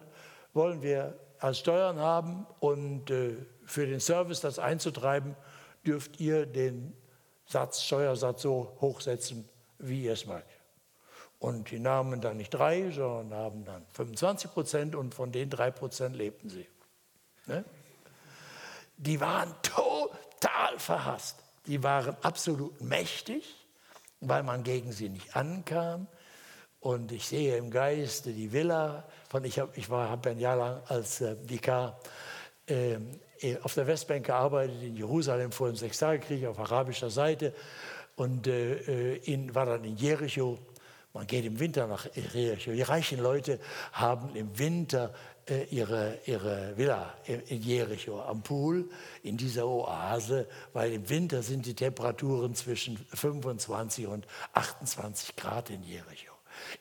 [0.53, 5.35] wollen wir als Steuern haben und äh, für den Service das einzutreiben,
[5.85, 6.95] dürft ihr den
[7.45, 9.47] Satz, Steuersatz so hochsetzen,
[9.79, 10.45] wie ihr es mag.
[11.39, 15.71] Und die nahmen dann nicht drei, sondern haben dann 25 Prozent und von den drei
[15.71, 16.65] Prozent lebten sie.
[17.47, 17.65] Ne?
[18.97, 21.37] Die waren total verhasst.
[21.65, 23.55] Die waren absolut mächtig,
[24.21, 26.07] weil man gegen sie nicht ankam.
[26.79, 30.81] Und ich sehe im Geiste die Villa von, ich, hab, ich habe ein Jahr lang
[30.87, 31.99] als äh, Vikar
[32.67, 32.97] äh,
[33.63, 37.53] auf der Westbank gearbeitet, in Jerusalem vor dem Sechstagekrieg auf arabischer Seite
[38.15, 40.57] und äh, in, war dann in Jericho.
[41.13, 42.71] Man geht im Winter nach Jericho.
[42.71, 43.59] Die reichen Leute
[43.91, 45.13] haben im Winter
[45.47, 48.89] äh, ihre, ihre Villa in Jericho am Pool,
[49.23, 55.83] in dieser Oase, weil im Winter sind die Temperaturen zwischen 25 und 28 Grad in
[55.83, 56.33] Jericho.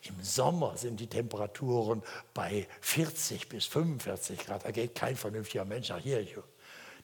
[0.02, 2.02] Im Sommer sind die Temperaturen
[2.34, 4.64] bei 40 bis 45 Grad.
[4.64, 6.42] Da geht kein vernünftiger Mensch nach Jericho.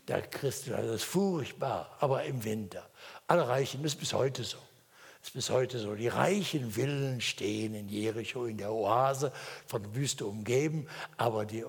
[0.08, 2.88] Der Christ, das ist furchtbar, aber im Winter.
[3.26, 4.56] Alle Reichen, das ist bis heute so.
[5.20, 5.94] Das ist bis heute so.
[5.94, 9.32] Die reichen Villen stehen in Jericho, in der Oase,
[9.66, 10.86] von Wüste umgeben.
[11.18, 11.64] Aber die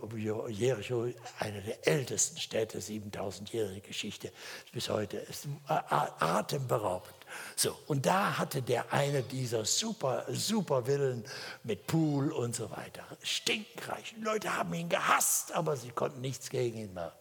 [0.49, 1.07] Jericho,
[1.39, 4.31] eine der ältesten Städte, 7000-jährige Geschichte,
[4.71, 7.15] bis heute ist atemberaubend.
[7.55, 11.25] So, und da hatte der eine dieser super, super Villen
[11.63, 13.03] mit Pool und so weiter.
[13.21, 14.13] Stinkreich.
[14.15, 17.11] Die Leute haben ihn gehasst, aber sie konnten nichts gegen ihn machen.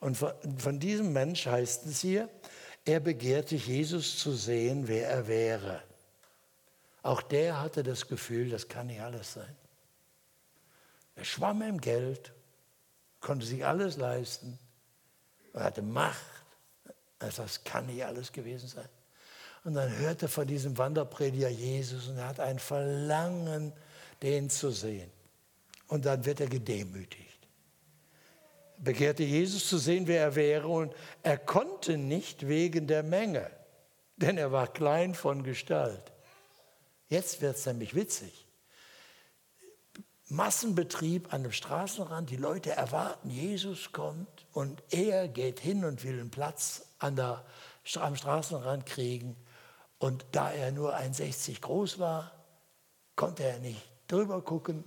[0.00, 2.28] Und von, diesem Mensch heißt es hier,
[2.84, 5.82] er begehrte Jesus zu sehen, wer er wäre.
[7.02, 9.56] Auch der hatte das Gefühl, das kann nicht alles sein.
[11.16, 12.32] Er schwamm im Geld,
[13.20, 14.58] konnte sich alles leisten,
[15.54, 16.20] er hatte Macht.
[17.18, 18.88] Also das kann nicht alles gewesen sein.
[19.64, 23.72] Und dann hört er von diesem Wanderprediger Jesus und er hat ein Verlangen,
[24.22, 25.10] den zu sehen.
[25.88, 27.35] Und dann wird er gedemütigt.
[28.78, 33.50] Begehrte Jesus zu sehen, wer er wäre und er konnte nicht wegen der Menge,
[34.16, 36.12] denn er war klein von Gestalt.
[37.08, 38.46] Jetzt wird es nämlich witzig.
[40.28, 46.18] Massenbetrieb an dem Straßenrand, die Leute erwarten, Jesus kommt und er geht hin und will
[46.18, 47.44] einen Platz an der,
[47.94, 49.36] am Straßenrand kriegen.
[49.98, 52.32] Und da er nur 1,60 groß war,
[53.14, 54.84] konnte er nicht drüber gucken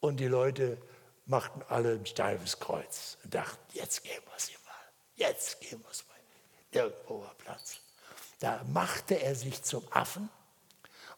[0.00, 0.78] und die Leute
[1.26, 5.90] machten alle ein steifes Kreuz und dachten, jetzt geben wir ihm mal, jetzt geben wir
[5.90, 6.12] es mal.
[6.70, 7.78] Irgendwo war Platz.
[8.40, 10.28] Da machte er sich zum Affen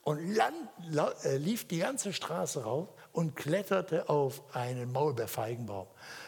[0.02, 5.86] und land, äh, lief die ganze Straße rauf und kletterte auf einen Maulbeerfeigenbaum.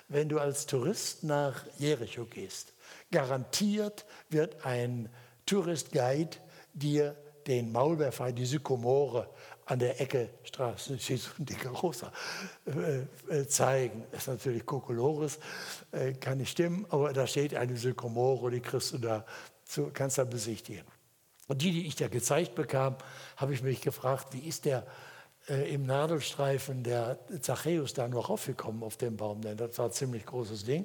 [0.09, 2.73] Wenn du als Tourist nach Jericho gehst,
[3.11, 5.11] garantiert wird ein
[5.45, 6.39] Tourist-Guide
[6.73, 9.29] dir den Maulbeerfall, die Sykomore
[9.67, 12.13] an der Ecke Straße, so ein dicker Rosa,
[12.67, 14.05] äh, äh, zeigen.
[14.13, 15.39] Das ist natürlich Kokolores,
[15.91, 19.27] äh, kann nicht stimmen, aber da steht eine Sykomore, die kriegst du da,
[19.65, 20.85] zu, kannst du da besichtigen.
[21.49, 22.97] Und die, die ich da gezeigt bekam,
[23.37, 24.87] habe ich mich gefragt, wie ist der
[25.49, 29.93] äh, im Nadelstreifen der Zachäus da noch raufgekommen auf den Baum, denn das war ein
[29.93, 30.85] ziemlich großes Ding.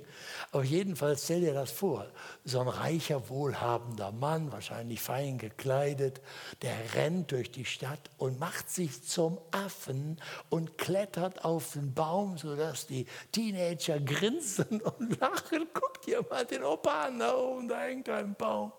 [0.51, 2.07] Aber jedenfalls stell dir das vor,
[2.45, 6.21] so ein reicher, wohlhabender Mann, wahrscheinlich fein gekleidet,
[6.61, 12.37] der rennt durch die Stadt und macht sich zum Affen und klettert auf den Baum,
[12.37, 15.67] sodass die Teenager grinsen und lachen.
[15.73, 18.71] Guck dir mal den Opa an, da oben, da hängt ein Baum,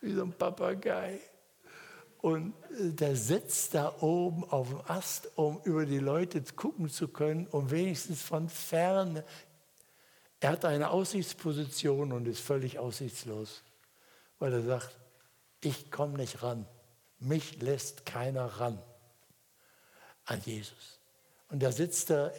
[0.00, 1.20] wie so ein Papagei.
[2.24, 7.08] Und äh, der sitzt da oben auf dem Ast, um über die Leute gucken zu
[7.08, 9.26] können, um wenigstens von ferne.
[10.40, 13.62] Er hat eine Aussichtsposition und ist völlig aussichtslos,
[14.38, 14.98] weil er sagt,
[15.60, 16.64] ich komme nicht ran.
[17.18, 18.78] Mich lässt keiner ran
[20.24, 20.98] an Jesus.
[21.50, 22.32] Und da sitzt er,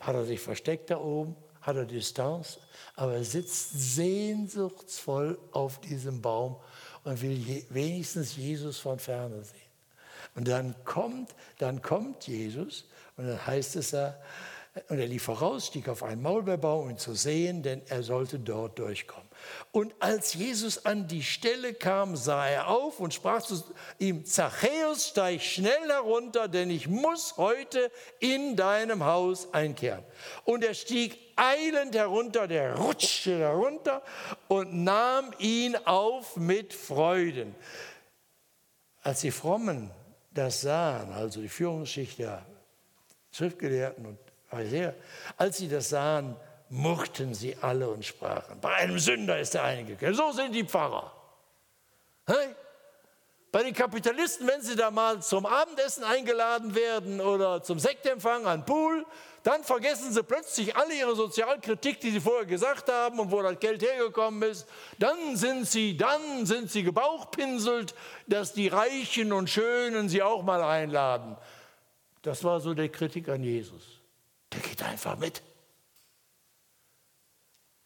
[0.00, 2.60] hat er sich versteckt da oben, hat er Distanz,
[2.94, 6.60] aber er sitzt sehnsuchtsvoll auf diesem Baum
[7.08, 9.56] und will je, wenigstens Jesus von ferne sehen.
[10.34, 12.84] Und dann kommt, dann kommt Jesus
[13.16, 14.20] und dann heißt es da,
[14.88, 18.38] und er lief voraus, stieg auf einen Maulbeerbaum, um ihn zu sehen, denn er sollte
[18.38, 19.27] dort durchkommen.
[19.70, 23.62] Und als Jesus an die Stelle kam, sah er auf und sprach zu
[23.98, 30.04] ihm, Zachäus, steig schnell herunter, denn ich muss heute in deinem Haus einkehren.
[30.44, 34.02] Und er stieg eilend herunter, der rutschte herunter
[34.48, 37.54] und nahm ihn auf mit Freuden.
[39.02, 39.90] Als die Frommen
[40.30, 42.44] das sahen, also die Führungsschicht der
[43.32, 44.94] Schriftgelehrten und Pharisäer,
[45.36, 46.36] als sie das sahen,
[46.70, 50.14] murrten sie alle und sprachen, bei einem Sünder ist er eingekehrt.
[50.14, 51.12] So sind die Pfarrer.
[52.26, 52.54] Hey?
[53.50, 58.66] Bei den Kapitalisten, wenn sie da mal zum Abendessen eingeladen werden oder zum Sektempfang an
[58.66, 59.06] Pool,
[59.42, 63.58] dann vergessen sie plötzlich alle ihre Sozialkritik, die sie vorher gesagt haben und wo das
[63.58, 64.66] Geld hergekommen ist.
[64.98, 67.94] Dann sind sie, dann sind sie gebauchpinselt,
[68.26, 71.38] dass die Reichen und Schönen sie auch mal einladen.
[72.20, 73.82] Das war so der Kritik an Jesus.
[74.52, 75.42] Der geht einfach mit.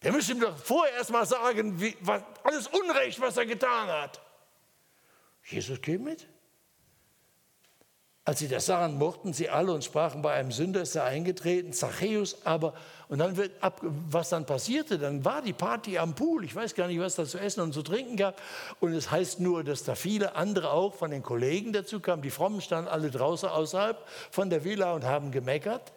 [0.03, 3.89] Wir müssen ihm doch vorher erst mal sagen, wie, was, alles Unrecht, was er getan
[3.89, 4.21] hat.
[5.45, 6.27] Jesus geht mit.
[8.25, 11.73] Als sie das sahen, murrten sie alle und sprachen, bei einem Sünder ist er eingetreten,
[11.73, 12.73] Zachäus aber,
[13.09, 16.77] und dann wird ab, was dann passierte, dann war die Party am Pool, ich weiß
[16.77, 18.41] gar nicht, was da zu essen und zu trinken gab,
[18.79, 22.31] und es heißt nur, dass da viele andere auch von den Kollegen dazu kamen, die
[22.31, 23.99] Frommen standen alle draußen außerhalb
[24.31, 25.93] von der Villa und haben gemeckert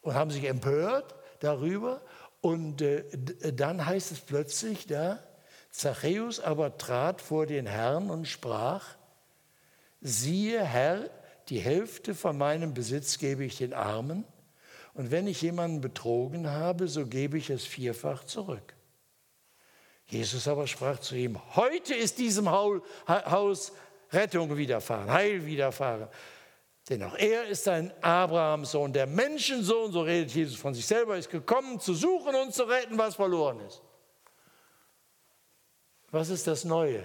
[0.00, 2.00] und haben sich empört darüber,
[2.40, 3.04] und äh,
[3.52, 5.18] dann heißt es plötzlich da,
[5.70, 8.96] Zachäus aber trat vor den Herrn und sprach,
[10.00, 11.10] siehe Herr,
[11.48, 14.24] die Hälfte von meinem Besitz gebe ich den Armen,
[14.96, 18.74] und wenn ich jemanden betrogen habe, so gebe ich es vierfach zurück.
[20.06, 23.72] Jesus aber sprach zu ihm, heute ist diesem Haus
[24.10, 26.08] Rettung widerfahren, Heil widerfahren.
[26.88, 31.30] Denn auch er ist ein Abrahamsohn, der Menschensohn, so redet Jesus von sich selber, ist
[31.30, 33.82] gekommen, zu suchen und zu retten, was verloren ist.
[36.12, 37.02] Was ist das Neue,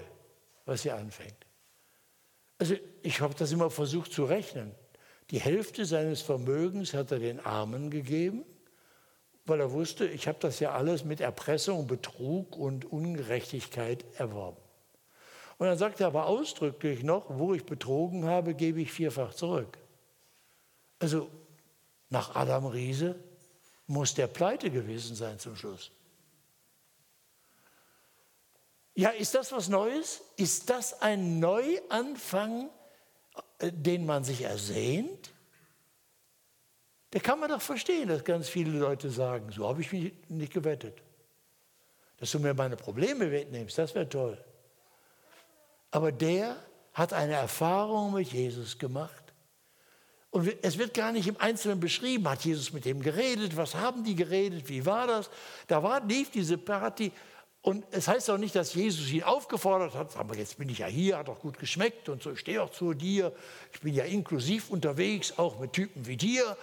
[0.65, 1.47] was hier anfängt?
[2.59, 4.75] Also ich habe das immer versucht zu rechnen.
[5.31, 8.45] Die Hälfte seines Vermögens hat er den Armen gegeben,
[9.45, 14.61] weil er wusste, ich habe das ja alles mit Erpressung, Betrug und Ungerechtigkeit erworben.
[15.61, 19.77] Und dann sagt er aber ausdrücklich noch, wo ich betrogen habe, gebe ich vierfach zurück.
[20.97, 21.29] Also
[22.09, 23.13] nach Adam Riese
[23.85, 25.91] muss der pleite gewesen sein zum Schluss.
[28.95, 30.23] Ja, ist das was Neues?
[30.35, 32.71] Ist das ein Neuanfang,
[33.59, 35.31] äh, den man sich ersehnt?
[37.11, 40.53] Da kann man doch verstehen, dass ganz viele Leute sagen, so habe ich mich nicht
[40.53, 41.03] gewettet.
[42.17, 44.43] Dass du mir meine Probleme wegnimmst, das wäre toll.
[45.91, 46.55] Aber der
[46.93, 49.21] hat eine Erfahrung mit Jesus gemacht.
[50.29, 54.03] Und es wird gar nicht im Einzelnen beschrieben, hat Jesus mit dem geredet, was haben
[54.05, 55.29] die geredet, wie war das?
[55.67, 57.11] Da war, lief diese Party
[57.63, 60.87] und es heißt auch nicht, dass Jesus ihn aufgefordert hat, aber jetzt bin ich ja
[60.87, 63.31] hier, hat doch gut geschmeckt und so, ich stehe auch zu dir,
[63.71, 66.57] ich bin ja inklusiv unterwegs, auch mit Typen wie dir,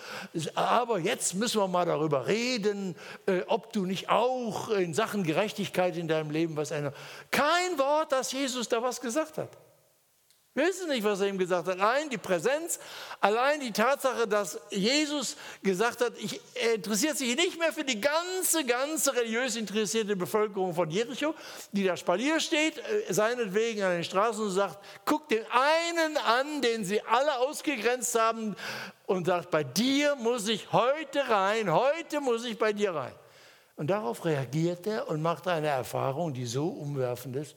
[0.57, 2.97] aber jetzt müssen wir mal darüber reden,
[3.27, 6.95] äh, ob du nicht auch in Sachen Gerechtigkeit in deinem Leben was ändern.
[7.31, 9.51] Kein Wort, dass Jesus da was gesagt hat.
[10.59, 11.81] Wissen nicht, was er ihm gesagt hat.
[11.81, 12.79] Allein die Präsenz,
[13.21, 18.01] allein die Tatsache, dass Jesus gesagt hat, ich, er interessiert sich nicht mehr für die
[18.01, 21.35] ganze, ganze religiös interessierte Bevölkerung von Jericho,
[21.73, 26.61] die da Spalier steht, äh, seinetwegen an den Straßen und sagt, guck den einen an,
[26.61, 28.55] den sie alle ausgegrenzt haben
[29.07, 33.15] und sagt, bei dir muss ich heute rein, heute muss ich bei dir rein.
[33.77, 37.55] Und darauf reagiert er und macht eine Erfahrung, die so umwerfend ist,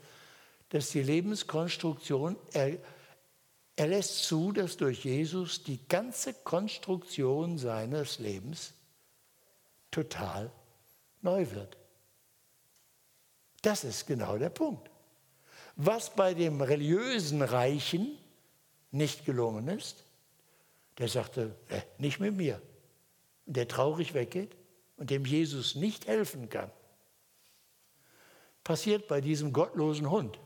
[0.71, 8.73] dass die Lebenskonstruktion Er lässt zu, dass durch Jesus die ganze Konstruktion seines Lebens
[9.91, 10.51] total
[11.21, 11.77] neu wird.
[13.61, 14.89] Das ist genau der Punkt.
[15.75, 18.17] Was bei dem religiösen Reichen
[18.91, 20.05] nicht gelungen ist,
[20.97, 22.61] der sagte, äh, nicht mit mir,
[23.45, 24.55] der traurig weggeht
[24.97, 26.71] und dem Jesus nicht helfen kann,
[28.63, 30.39] passiert bei diesem gottlosen Hund,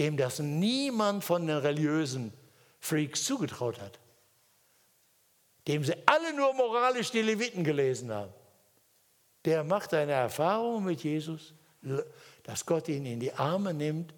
[0.00, 2.32] dem das niemand von den religiösen
[2.80, 4.00] Freaks zugetraut hat,
[5.68, 8.32] dem sie alle nur moralisch die Leviten gelesen haben.
[9.44, 11.52] Der macht eine Erfahrung mit Jesus,
[12.44, 14.14] dass Gott ihn in die Arme nimmt,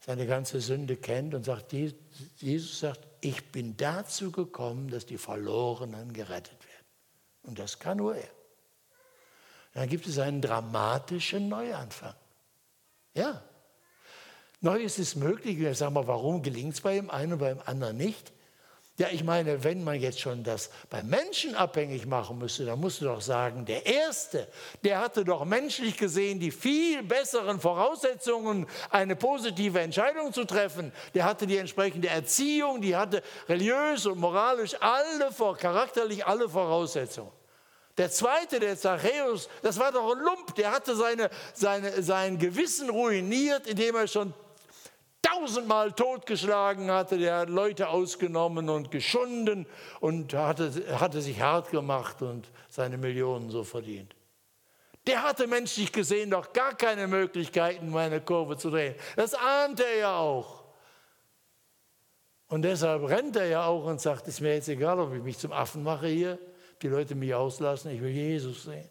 [0.00, 6.14] seine ganze Sünde kennt und sagt, Jesus sagt, ich bin dazu gekommen, dass die Verlorenen
[6.14, 6.86] gerettet werden.
[7.42, 8.30] Und das kann nur er.
[9.74, 12.14] Dann gibt es einen dramatischen Neuanfang.
[13.12, 13.42] Ja.
[14.62, 15.58] Neues ist möglich.
[15.58, 18.32] Wir sagen mal, warum gelingt es bei dem einen und beim anderen nicht?
[18.98, 23.00] Ja, ich meine, wenn man jetzt schon das beim Menschen abhängig machen müsste, dann musst
[23.00, 24.46] du doch sagen, der Erste,
[24.84, 30.92] der hatte doch menschlich gesehen die viel besseren Voraussetzungen, eine positive Entscheidung zu treffen.
[31.14, 37.32] Der hatte die entsprechende Erziehung, die hatte religiös und moralisch alle, charakterlich alle Voraussetzungen.
[37.96, 42.90] Der zweite, der Zachäus, das war doch ein Lump, der hatte seine, seine, sein Gewissen
[42.90, 44.34] ruiniert, indem er schon
[45.22, 49.66] tausendmal totgeschlagen hatte, der hat Leute ausgenommen und geschunden
[50.00, 54.14] und hatte, hatte sich hart gemacht und seine Millionen so verdient.
[55.06, 58.94] Der hatte menschlich gesehen doch gar keine Möglichkeiten, meine Kurve zu drehen.
[59.16, 60.64] Das ahnte er ja auch.
[62.48, 65.22] Und deshalb rennt er ja auch und sagt, es ist mir jetzt egal, ob ich
[65.22, 66.38] mich zum Affen mache hier,
[66.82, 68.88] die Leute mich auslassen, ich will Jesus sehen.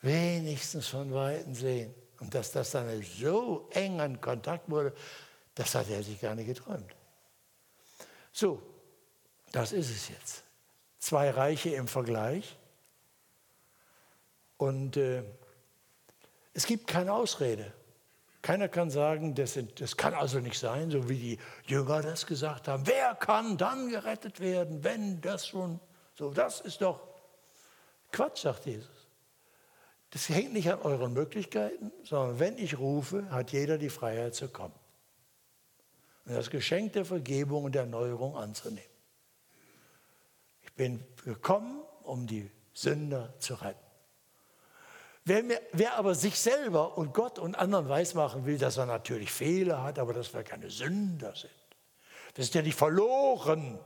[0.00, 1.94] Wenigstens von Weitem sehen.
[2.20, 4.92] Und dass das dann so eng an Kontakt wurde,
[5.60, 6.96] das hat er sich gar nicht geträumt.
[8.32, 8.62] So,
[9.52, 10.42] das ist es jetzt.
[10.98, 12.56] Zwei Reiche im Vergleich.
[14.56, 15.22] Und äh,
[16.54, 17.74] es gibt keine Ausrede.
[18.40, 22.66] Keiner kann sagen, das, das, kann also nicht sein, so wie die Jünger das gesagt
[22.66, 22.86] haben.
[22.86, 25.78] Wer kann dann gerettet werden, wenn das schon
[26.14, 27.06] so, das ist doch
[28.12, 28.88] Quatsch, sagt Jesus.
[30.08, 34.48] Das hängt nicht an euren Möglichkeiten, sondern wenn ich rufe, hat jeder die Freiheit zu
[34.48, 34.79] kommen
[36.30, 38.88] und das Geschenk der Vergebung und der Erneuerung anzunehmen.
[40.62, 43.80] Ich bin gekommen, um die Sünder zu retten.
[45.24, 49.32] Wer, mir, wer, aber sich selber und Gott und anderen weismachen will, dass er natürlich
[49.32, 51.50] Fehler hat, aber dass wir keine Sünder sind.
[52.36, 53.80] Wir sind ja nicht verloren.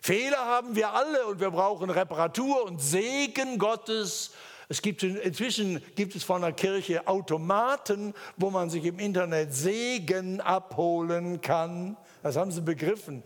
[0.00, 4.32] Fehler haben wir alle und wir brauchen Reparatur und Segen Gottes
[4.72, 10.40] es gibt inzwischen gibt es von der Kirche Automaten, wo man sich im Internet Segen
[10.40, 11.98] abholen kann.
[12.22, 13.22] Das haben sie begriffen.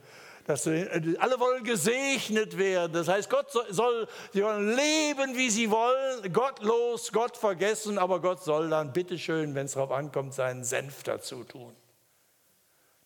[0.46, 2.94] Dass alle wollen gesegnet werden.
[2.94, 8.42] Das heißt, Gott soll, sie wollen leben, wie sie wollen, gottlos, Gott vergessen, aber Gott
[8.42, 11.76] soll dann bitteschön, wenn es darauf ankommt, seinen Senf dazu tun.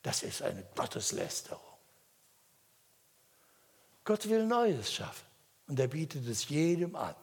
[0.03, 1.61] Das ist eine Gotteslästerung.
[4.05, 5.27] Gott will Neues schaffen
[5.67, 7.15] und er bietet es jedem an.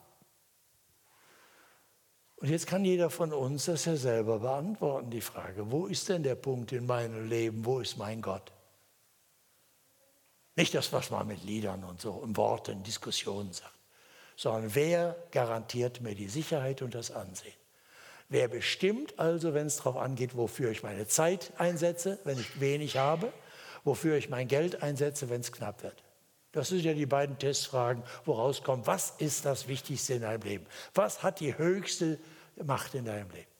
[2.40, 6.22] Und jetzt kann jeder von uns das ja selber beantworten, die Frage, wo ist denn
[6.22, 8.52] der Punkt in meinem Leben, wo ist mein Gott?
[10.54, 13.72] Nicht das, was man mit Liedern und so in Worten, Diskussionen sagt,
[14.36, 17.52] sondern wer garantiert mir die Sicherheit und das Ansehen?
[18.28, 22.98] Wer bestimmt also, wenn es darauf angeht, wofür ich meine Zeit einsetze, wenn ich wenig
[22.98, 23.32] habe,
[23.84, 26.02] wofür ich mein Geld einsetze, wenn es knapp wird?
[26.52, 30.66] Das sind ja die beiden Testfragen, woraus kommt, was ist das Wichtigste in deinem Leben?
[30.94, 32.18] Was hat die höchste
[32.64, 33.50] Macht in deinem Leben?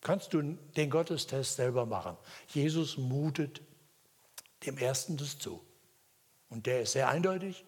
[0.00, 2.16] Kannst du den Gottestest selber machen.
[2.48, 3.60] Jesus mutet
[4.64, 5.60] dem Ersten das zu.
[6.48, 7.64] Und der ist sehr eindeutig.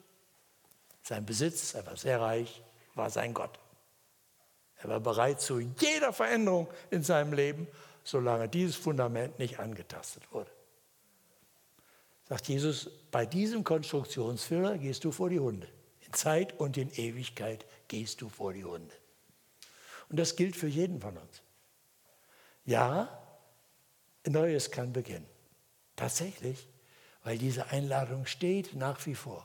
[1.02, 2.62] Sein Besitz, er war sehr reich,
[2.94, 3.58] war sein Gott.
[4.76, 7.66] Er war bereit zu jeder Veränderung in seinem Leben,
[8.04, 10.50] solange dieses Fundament nicht angetastet wurde.
[12.30, 15.66] Sagt Jesus, bei diesem Konstruktionsfehler gehst du vor die Hunde.
[16.06, 18.94] In Zeit und in Ewigkeit gehst du vor die Hunde.
[20.08, 21.42] Und das gilt für jeden von uns.
[22.64, 23.08] Ja,
[24.24, 25.26] Neues kann beginnen.
[25.96, 26.68] Tatsächlich,
[27.24, 29.44] weil diese Einladung steht nach wie vor.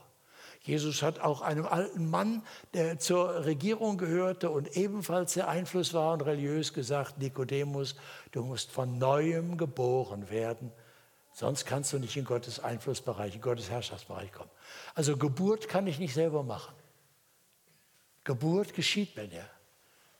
[0.62, 6.12] Jesus hat auch einem alten Mann, der zur Regierung gehörte und ebenfalls sehr Einfluss war
[6.12, 7.96] und religiös gesagt, Nikodemus,
[8.30, 10.70] du musst von neuem geboren werden
[11.38, 14.48] Sonst kannst du nicht in Gottes Einflussbereich, in Gottes Herrschaftsbereich kommen.
[14.94, 16.74] Also Geburt kann ich nicht selber machen.
[18.24, 19.44] Geburt geschieht bei dir.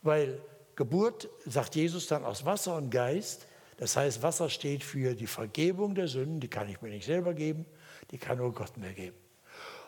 [0.03, 0.39] Weil
[0.75, 3.47] Geburt, sagt Jesus dann, aus Wasser und Geist,
[3.79, 7.33] Das heißt, Wasser steht für die Vergebung der Sünden, die kann ich mir nicht selber
[7.33, 7.65] geben,
[8.11, 9.17] die kann nur Gott mir geben.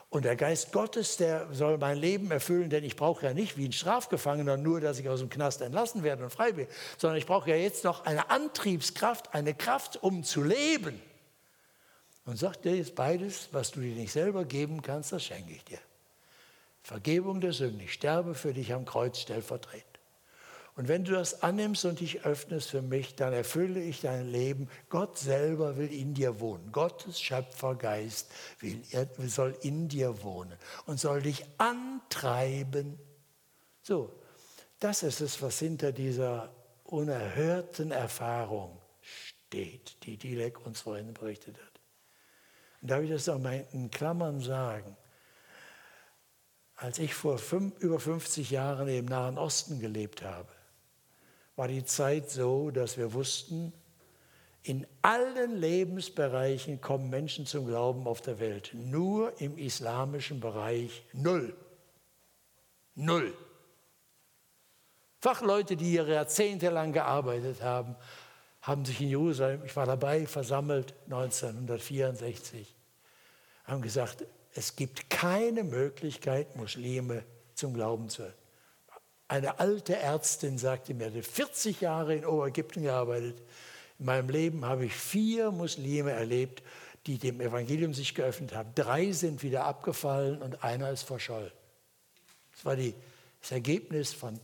[0.08, 3.66] Und der Geist Gottes, der soll mein Leben erfüllen, denn ich brauche ja nicht wie
[3.66, 6.66] ein Strafgefangener nur, dass ich aus dem Knast entlassen werde und frei bin,
[6.96, 11.02] sondern ich brauche ja jetzt noch eine Antriebskraft, eine Kraft, um zu leben.
[12.28, 15.64] Und sagt dir jetzt beides, was du dir nicht selber geben kannst, das schenke ich
[15.64, 15.78] dir.
[16.82, 19.98] Vergebung der Sünden, ich sterbe für dich am Kreuz stellvertretend.
[20.76, 24.68] Und wenn du das annimmst und dich öffnest für mich, dann erfülle ich dein Leben.
[24.90, 26.70] Gott selber will in dir wohnen.
[26.70, 28.82] Gottes Schöpfergeist will,
[29.26, 32.98] soll in dir wohnen und soll dich antreiben.
[33.80, 34.12] So,
[34.80, 36.52] das ist es, was hinter dieser
[36.84, 41.67] unerhörten Erfahrung steht, die Dilek uns vorhin berichtet hat.
[42.80, 44.96] Darf ich das auch mal in Klammern sagen?
[46.76, 50.48] Als ich vor fünf, über 50 Jahren im Nahen Osten gelebt habe,
[51.56, 53.72] war die Zeit so, dass wir wussten,
[54.62, 58.70] in allen Lebensbereichen kommen Menschen zum Glauben auf der Welt.
[58.74, 61.56] Nur im islamischen Bereich null.
[62.94, 63.34] Null.
[65.20, 67.96] Fachleute, die hier jahrzehntelang gearbeitet haben,
[68.68, 72.76] haben sich in Jerusalem, ich war dabei, versammelt 1964,
[73.64, 78.24] haben gesagt, es gibt keine Möglichkeit, Muslime zum Glauben zu
[79.28, 83.42] eine alte Ärztin sagte mir, die 40 Jahre in Oberägypten gearbeitet.
[83.98, 86.62] In meinem Leben habe ich vier Muslime erlebt,
[87.06, 88.74] die dem Evangelium sich geöffnet haben.
[88.74, 91.52] Drei sind wieder abgefallen und einer ist verschollen.
[92.52, 92.94] Das war die,
[93.40, 94.40] das Ergebnis von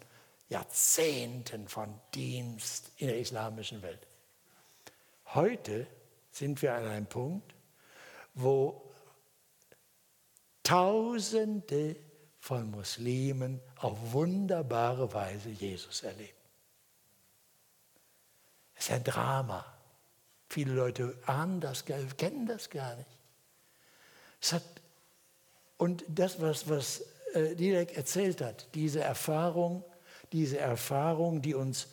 [0.51, 4.07] Jahrzehnten von Dienst in der islamischen Welt.
[5.35, 5.87] Heute
[6.31, 7.55] sind wir an einem Punkt,
[8.35, 8.81] wo
[10.63, 11.97] Tausende
[12.39, 16.33] von Muslimen auf wunderbare Weise Jesus erleben.
[18.75, 19.65] Es ist ein Drama.
[20.49, 23.09] Viele Leute ahnen das, kennen das gar nicht.
[24.53, 24.63] Hat,
[25.79, 27.03] und das, was, was
[27.35, 29.85] äh, Direk erzählt hat, diese Erfahrung,
[30.33, 31.89] diese Erfahrung, die uns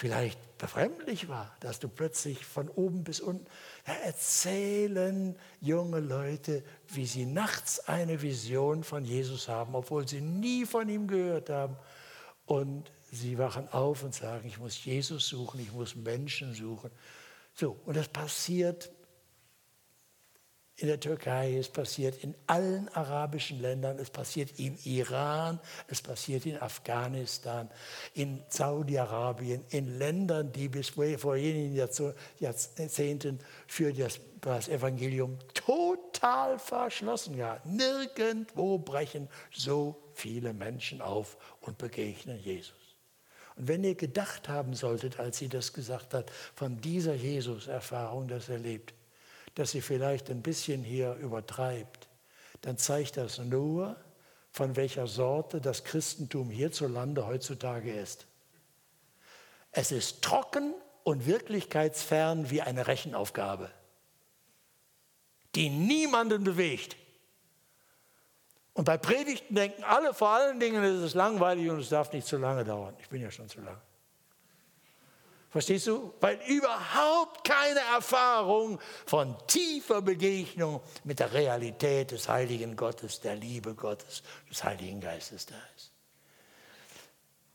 [0.00, 3.46] vielleicht befremdlich war, dass du plötzlich von oben bis unten
[3.84, 10.64] da erzählen junge Leute, wie sie nachts eine Vision von Jesus haben, obwohl sie nie
[10.64, 11.76] von ihm gehört haben.
[12.46, 16.90] Und sie wachen auf und sagen, ich muss Jesus suchen, ich muss Menschen suchen.
[17.52, 18.90] So, und das passiert
[20.80, 26.46] in der Türkei, es passiert in allen arabischen Ländern, es passiert im Iran, es passiert
[26.46, 27.68] in Afghanistan,
[28.14, 31.74] in Saudi-Arabien, in Ländern, die bis vor wenigen
[32.38, 37.60] Jahrzehnten für das, das Evangelium total verschlossen waren.
[37.64, 42.74] Nirgendwo brechen so viele Menschen auf und begegnen Jesus.
[43.56, 48.48] Und wenn ihr gedacht haben solltet, als sie das gesagt hat, von dieser Jesus-Erfahrung, das
[48.48, 48.94] erlebt,
[49.60, 52.08] dass sie vielleicht ein bisschen hier übertreibt,
[52.62, 53.94] dann zeigt das nur,
[54.50, 58.26] von welcher Sorte das Christentum hierzulande heutzutage ist.
[59.70, 63.70] Es ist trocken und wirklichkeitsfern wie eine Rechenaufgabe,
[65.54, 66.96] die niemanden bewegt.
[68.72, 72.26] Und bei Predigten denken alle vor allen Dingen, es ist langweilig und es darf nicht
[72.26, 72.96] zu lange dauern.
[72.98, 73.78] Ich bin ja schon zu lang.
[75.50, 76.14] Verstehst du?
[76.20, 83.74] Weil überhaupt keine Erfahrung von tiefer Begegnung mit der Realität des heiligen Gottes, der Liebe
[83.74, 85.90] Gottes, des Heiligen Geistes da ist.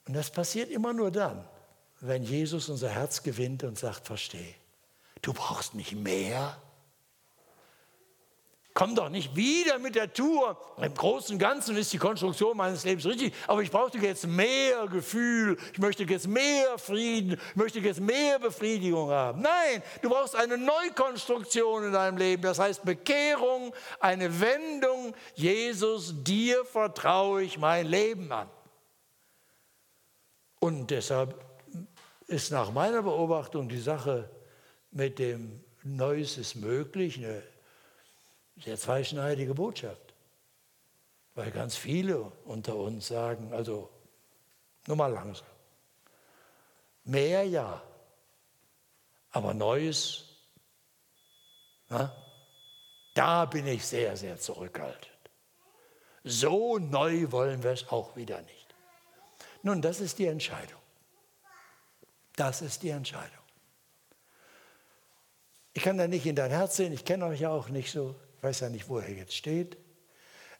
[0.08, 1.48] Und das passiert immer nur dann,
[2.02, 4.54] wenn Jesus unser Herz gewinnt und sagt, verstehe,
[5.22, 6.62] du brauchst nicht mehr,
[8.76, 10.58] komm doch nicht wieder mit der Tour.
[10.78, 14.86] Im Großen und Ganzen ist die Konstruktion meines Lebens richtig, aber ich brauche jetzt mehr
[14.88, 19.42] Gefühl, ich möchte jetzt mehr Frieden, ich möchte jetzt mehr Befriedigung haben.
[19.42, 25.16] Nein, du brauchst eine Neukonstruktion in deinem Leben, das heißt Bekehrung, eine Wendung.
[25.36, 28.50] Jesus, dir vertraue ich mein Leben an.
[30.60, 31.40] Und deshalb
[32.28, 34.30] ist nach meiner Beobachtung die Sache
[34.92, 37.42] mit dem Neues ist möglich, eine
[38.58, 40.14] sehr zweischneidige Botschaft.
[41.34, 43.90] Weil ganz viele unter uns sagen, also
[44.88, 45.48] nur mal langsam.
[47.04, 47.82] Mehr ja,
[49.32, 50.24] aber Neues,
[51.90, 52.16] na,
[53.14, 55.12] da bin ich sehr, sehr zurückhaltend.
[56.24, 58.76] So neu wollen wir es auch wieder nicht.
[59.62, 60.80] Nun, das ist die Entscheidung.
[62.36, 63.32] Das ist die Entscheidung.
[65.74, 68.16] Ich kann da nicht in dein Herz sehen, ich kenne euch ja auch nicht so
[68.46, 69.78] weiß ja nicht, wo er jetzt steht.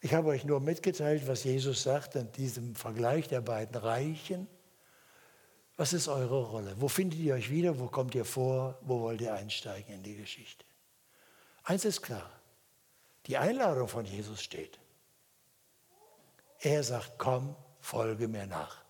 [0.02, 4.48] Ich habe euch nur mitgeteilt, was Jesus sagt an diesem Vergleich der beiden Reichen.
[5.78, 6.76] Was ist eure Rolle?
[6.80, 7.80] Wo findet ihr euch wieder?
[7.80, 8.80] Wo kommt ihr vor?
[8.82, 10.66] Wo wollt ihr einsteigen in die Geschichte?
[11.64, 12.30] Eins ist klar,
[13.28, 14.80] die Einladung von Jesus steht.
[16.60, 18.84] Er sagt, komm, folge mir nach.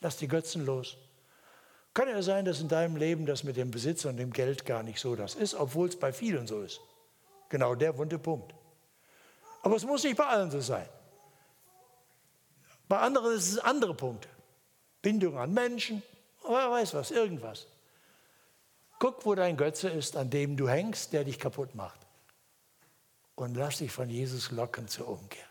[0.00, 0.96] Lass die Götzen los.
[1.92, 4.84] Kann ja sein, dass in deinem Leben das mit dem Besitz und dem Geld gar
[4.84, 6.80] nicht so das ist, obwohl es bei vielen so ist.
[7.48, 8.54] Genau der wunde Punkt.
[9.62, 10.88] Aber es muss nicht bei allen so sein.
[12.88, 14.28] Bei anderen ist es andere Punkte.
[15.02, 16.02] Bindung an Menschen,
[16.42, 17.66] wer weiß was, irgendwas.
[18.98, 22.00] Guck, wo dein Götze ist, an dem du hängst, der dich kaputt macht.
[23.34, 25.46] Und lass dich von Jesus locken zur Umkehr.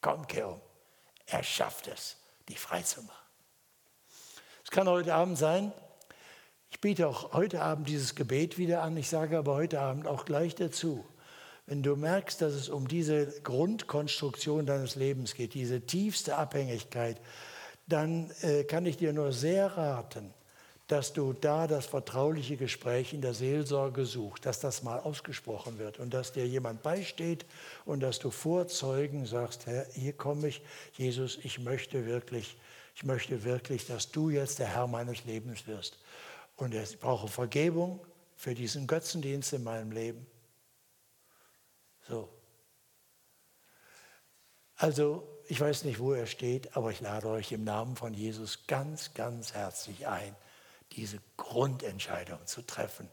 [0.00, 0.60] Komm, kehr um.
[1.26, 2.16] Er schafft es,
[2.48, 3.26] dich frei zu machen.
[4.64, 5.72] Es kann heute Abend sein,
[6.70, 10.24] ich bete auch heute Abend dieses Gebet wieder an, ich sage aber heute Abend auch
[10.24, 11.04] gleich dazu,
[11.68, 17.20] wenn du merkst, dass es um diese Grundkonstruktion deines Lebens geht, diese tiefste Abhängigkeit,
[17.86, 20.32] dann äh, kann ich dir nur sehr raten,
[20.86, 25.98] dass du da das vertrauliche Gespräch in der Seelsorge suchst, dass das mal ausgesprochen wird
[25.98, 27.44] und dass dir jemand beisteht
[27.84, 30.62] und dass du vor Zeugen sagst, Herr, hier komme ich,
[30.94, 32.56] Jesus, ich möchte wirklich,
[32.96, 35.98] ich möchte wirklich, dass du jetzt der Herr meines Lebens wirst.
[36.56, 38.00] Und ich brauche Vergebung
[38.36, 40.26] für diesen Götzendienst in meinem Leben.
[42.08, 42.28] So.
[44.76, 48.66] Also, ich weiß nicht, wo er steht, aber ich lade euch im Namen von Jesus
[48.66, 50.34] ganz, ganz herzlich ein,
[50.92, 53.08] diese Grundentscheidung zu treffen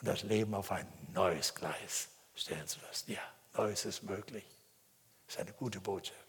[0.00, 3.12] und das Leben auf ein neues Gleis stellen zu lassen.
[3.12, 3.20] Ja,
[3.56, 4.44] Neues ist möglich.
[5.26, 6.20] Das ist eine gute Botschaft.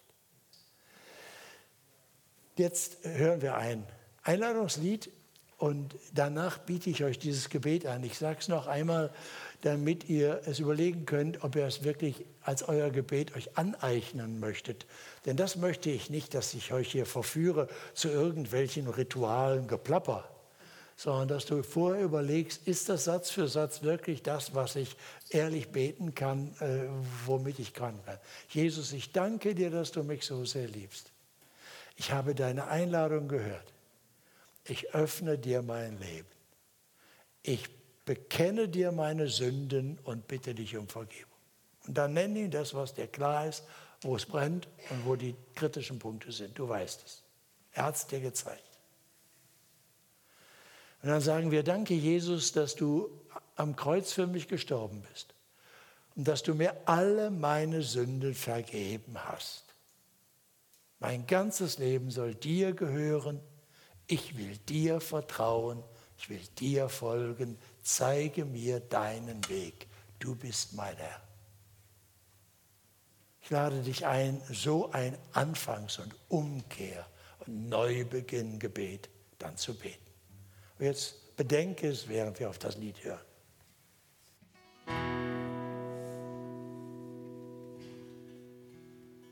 [2.55, 3.85] Jetzt hören wir ein
[4.23, 5.11] Einladungslied
[5.57, 8.03] und danach biete ich euch dieses Gebet an.
[8.03, 9.11] Ich sage es noch einmal,
[9.61, 14.85] damit ihr es überlegen könnt, ob ihr es wirklich als euer Gebet euch aneignen möchtet.
[15.25, 20.29] Denn das möchte ich nicht, dass ich euch hier verführe zu irgendwelchen Ritualen geplapper,
[20.95, 24.95] sondern dass du vorher überlegst, ist das Satz für Satz wirklich das, was ich
[25.31, 26.83] ehrlich beten kann, äh,
[27.25, 27.99] womit ich kann.
[28.49, 31.11] Jesus, ich danke dir, dass du mich so sehr liebst.
[31.95, 33.73] Ich habe deine Einladung gehört.
[34.67, 36.27] Ich öffne dir mein Leben.
[37.43, 37.69] Ich
[38.05, 41.31] bekenne dir meine Sünden und bitte dich um Vergebung.
[41.87, 43.63] Und dann nenne ihn das, was dir klar ist,
[44.01, 46.57] wo es brennt und wo die kritischen Punkte sind.
[46.57, 47.23] Du weißt es.
[47.73, 48.63] Er hat es dir gezeigt.
[51.01, 53.09] Und dann sagen wir, danke Jesus, dass du
[53.55, 55.33] am Kreuz für mich gestorben bist
[56.15, 59.63] und dass du mir alle meine Sünden vergeben hast.
[60.99, 63.39] Mein ganzes Leben soll dir gehören.
[64.07, 65.83] Ich will dir vertrauen.
[66.17, 67.57] Ich will dir folgen.
[67.83, 69.87] Zeige mir deinen Weg.
[70.19, 71.21] Du bist mein Herr.
[73.41, 77.05] Ich lade dich ein, so ein Anfangs- und Umkehr-
[77.45, 80.03] und Neubeginn-Gebet dann zu beten.
[80.79, 83.21] Und jetzt bedenke es, während wir auf das Lied hören.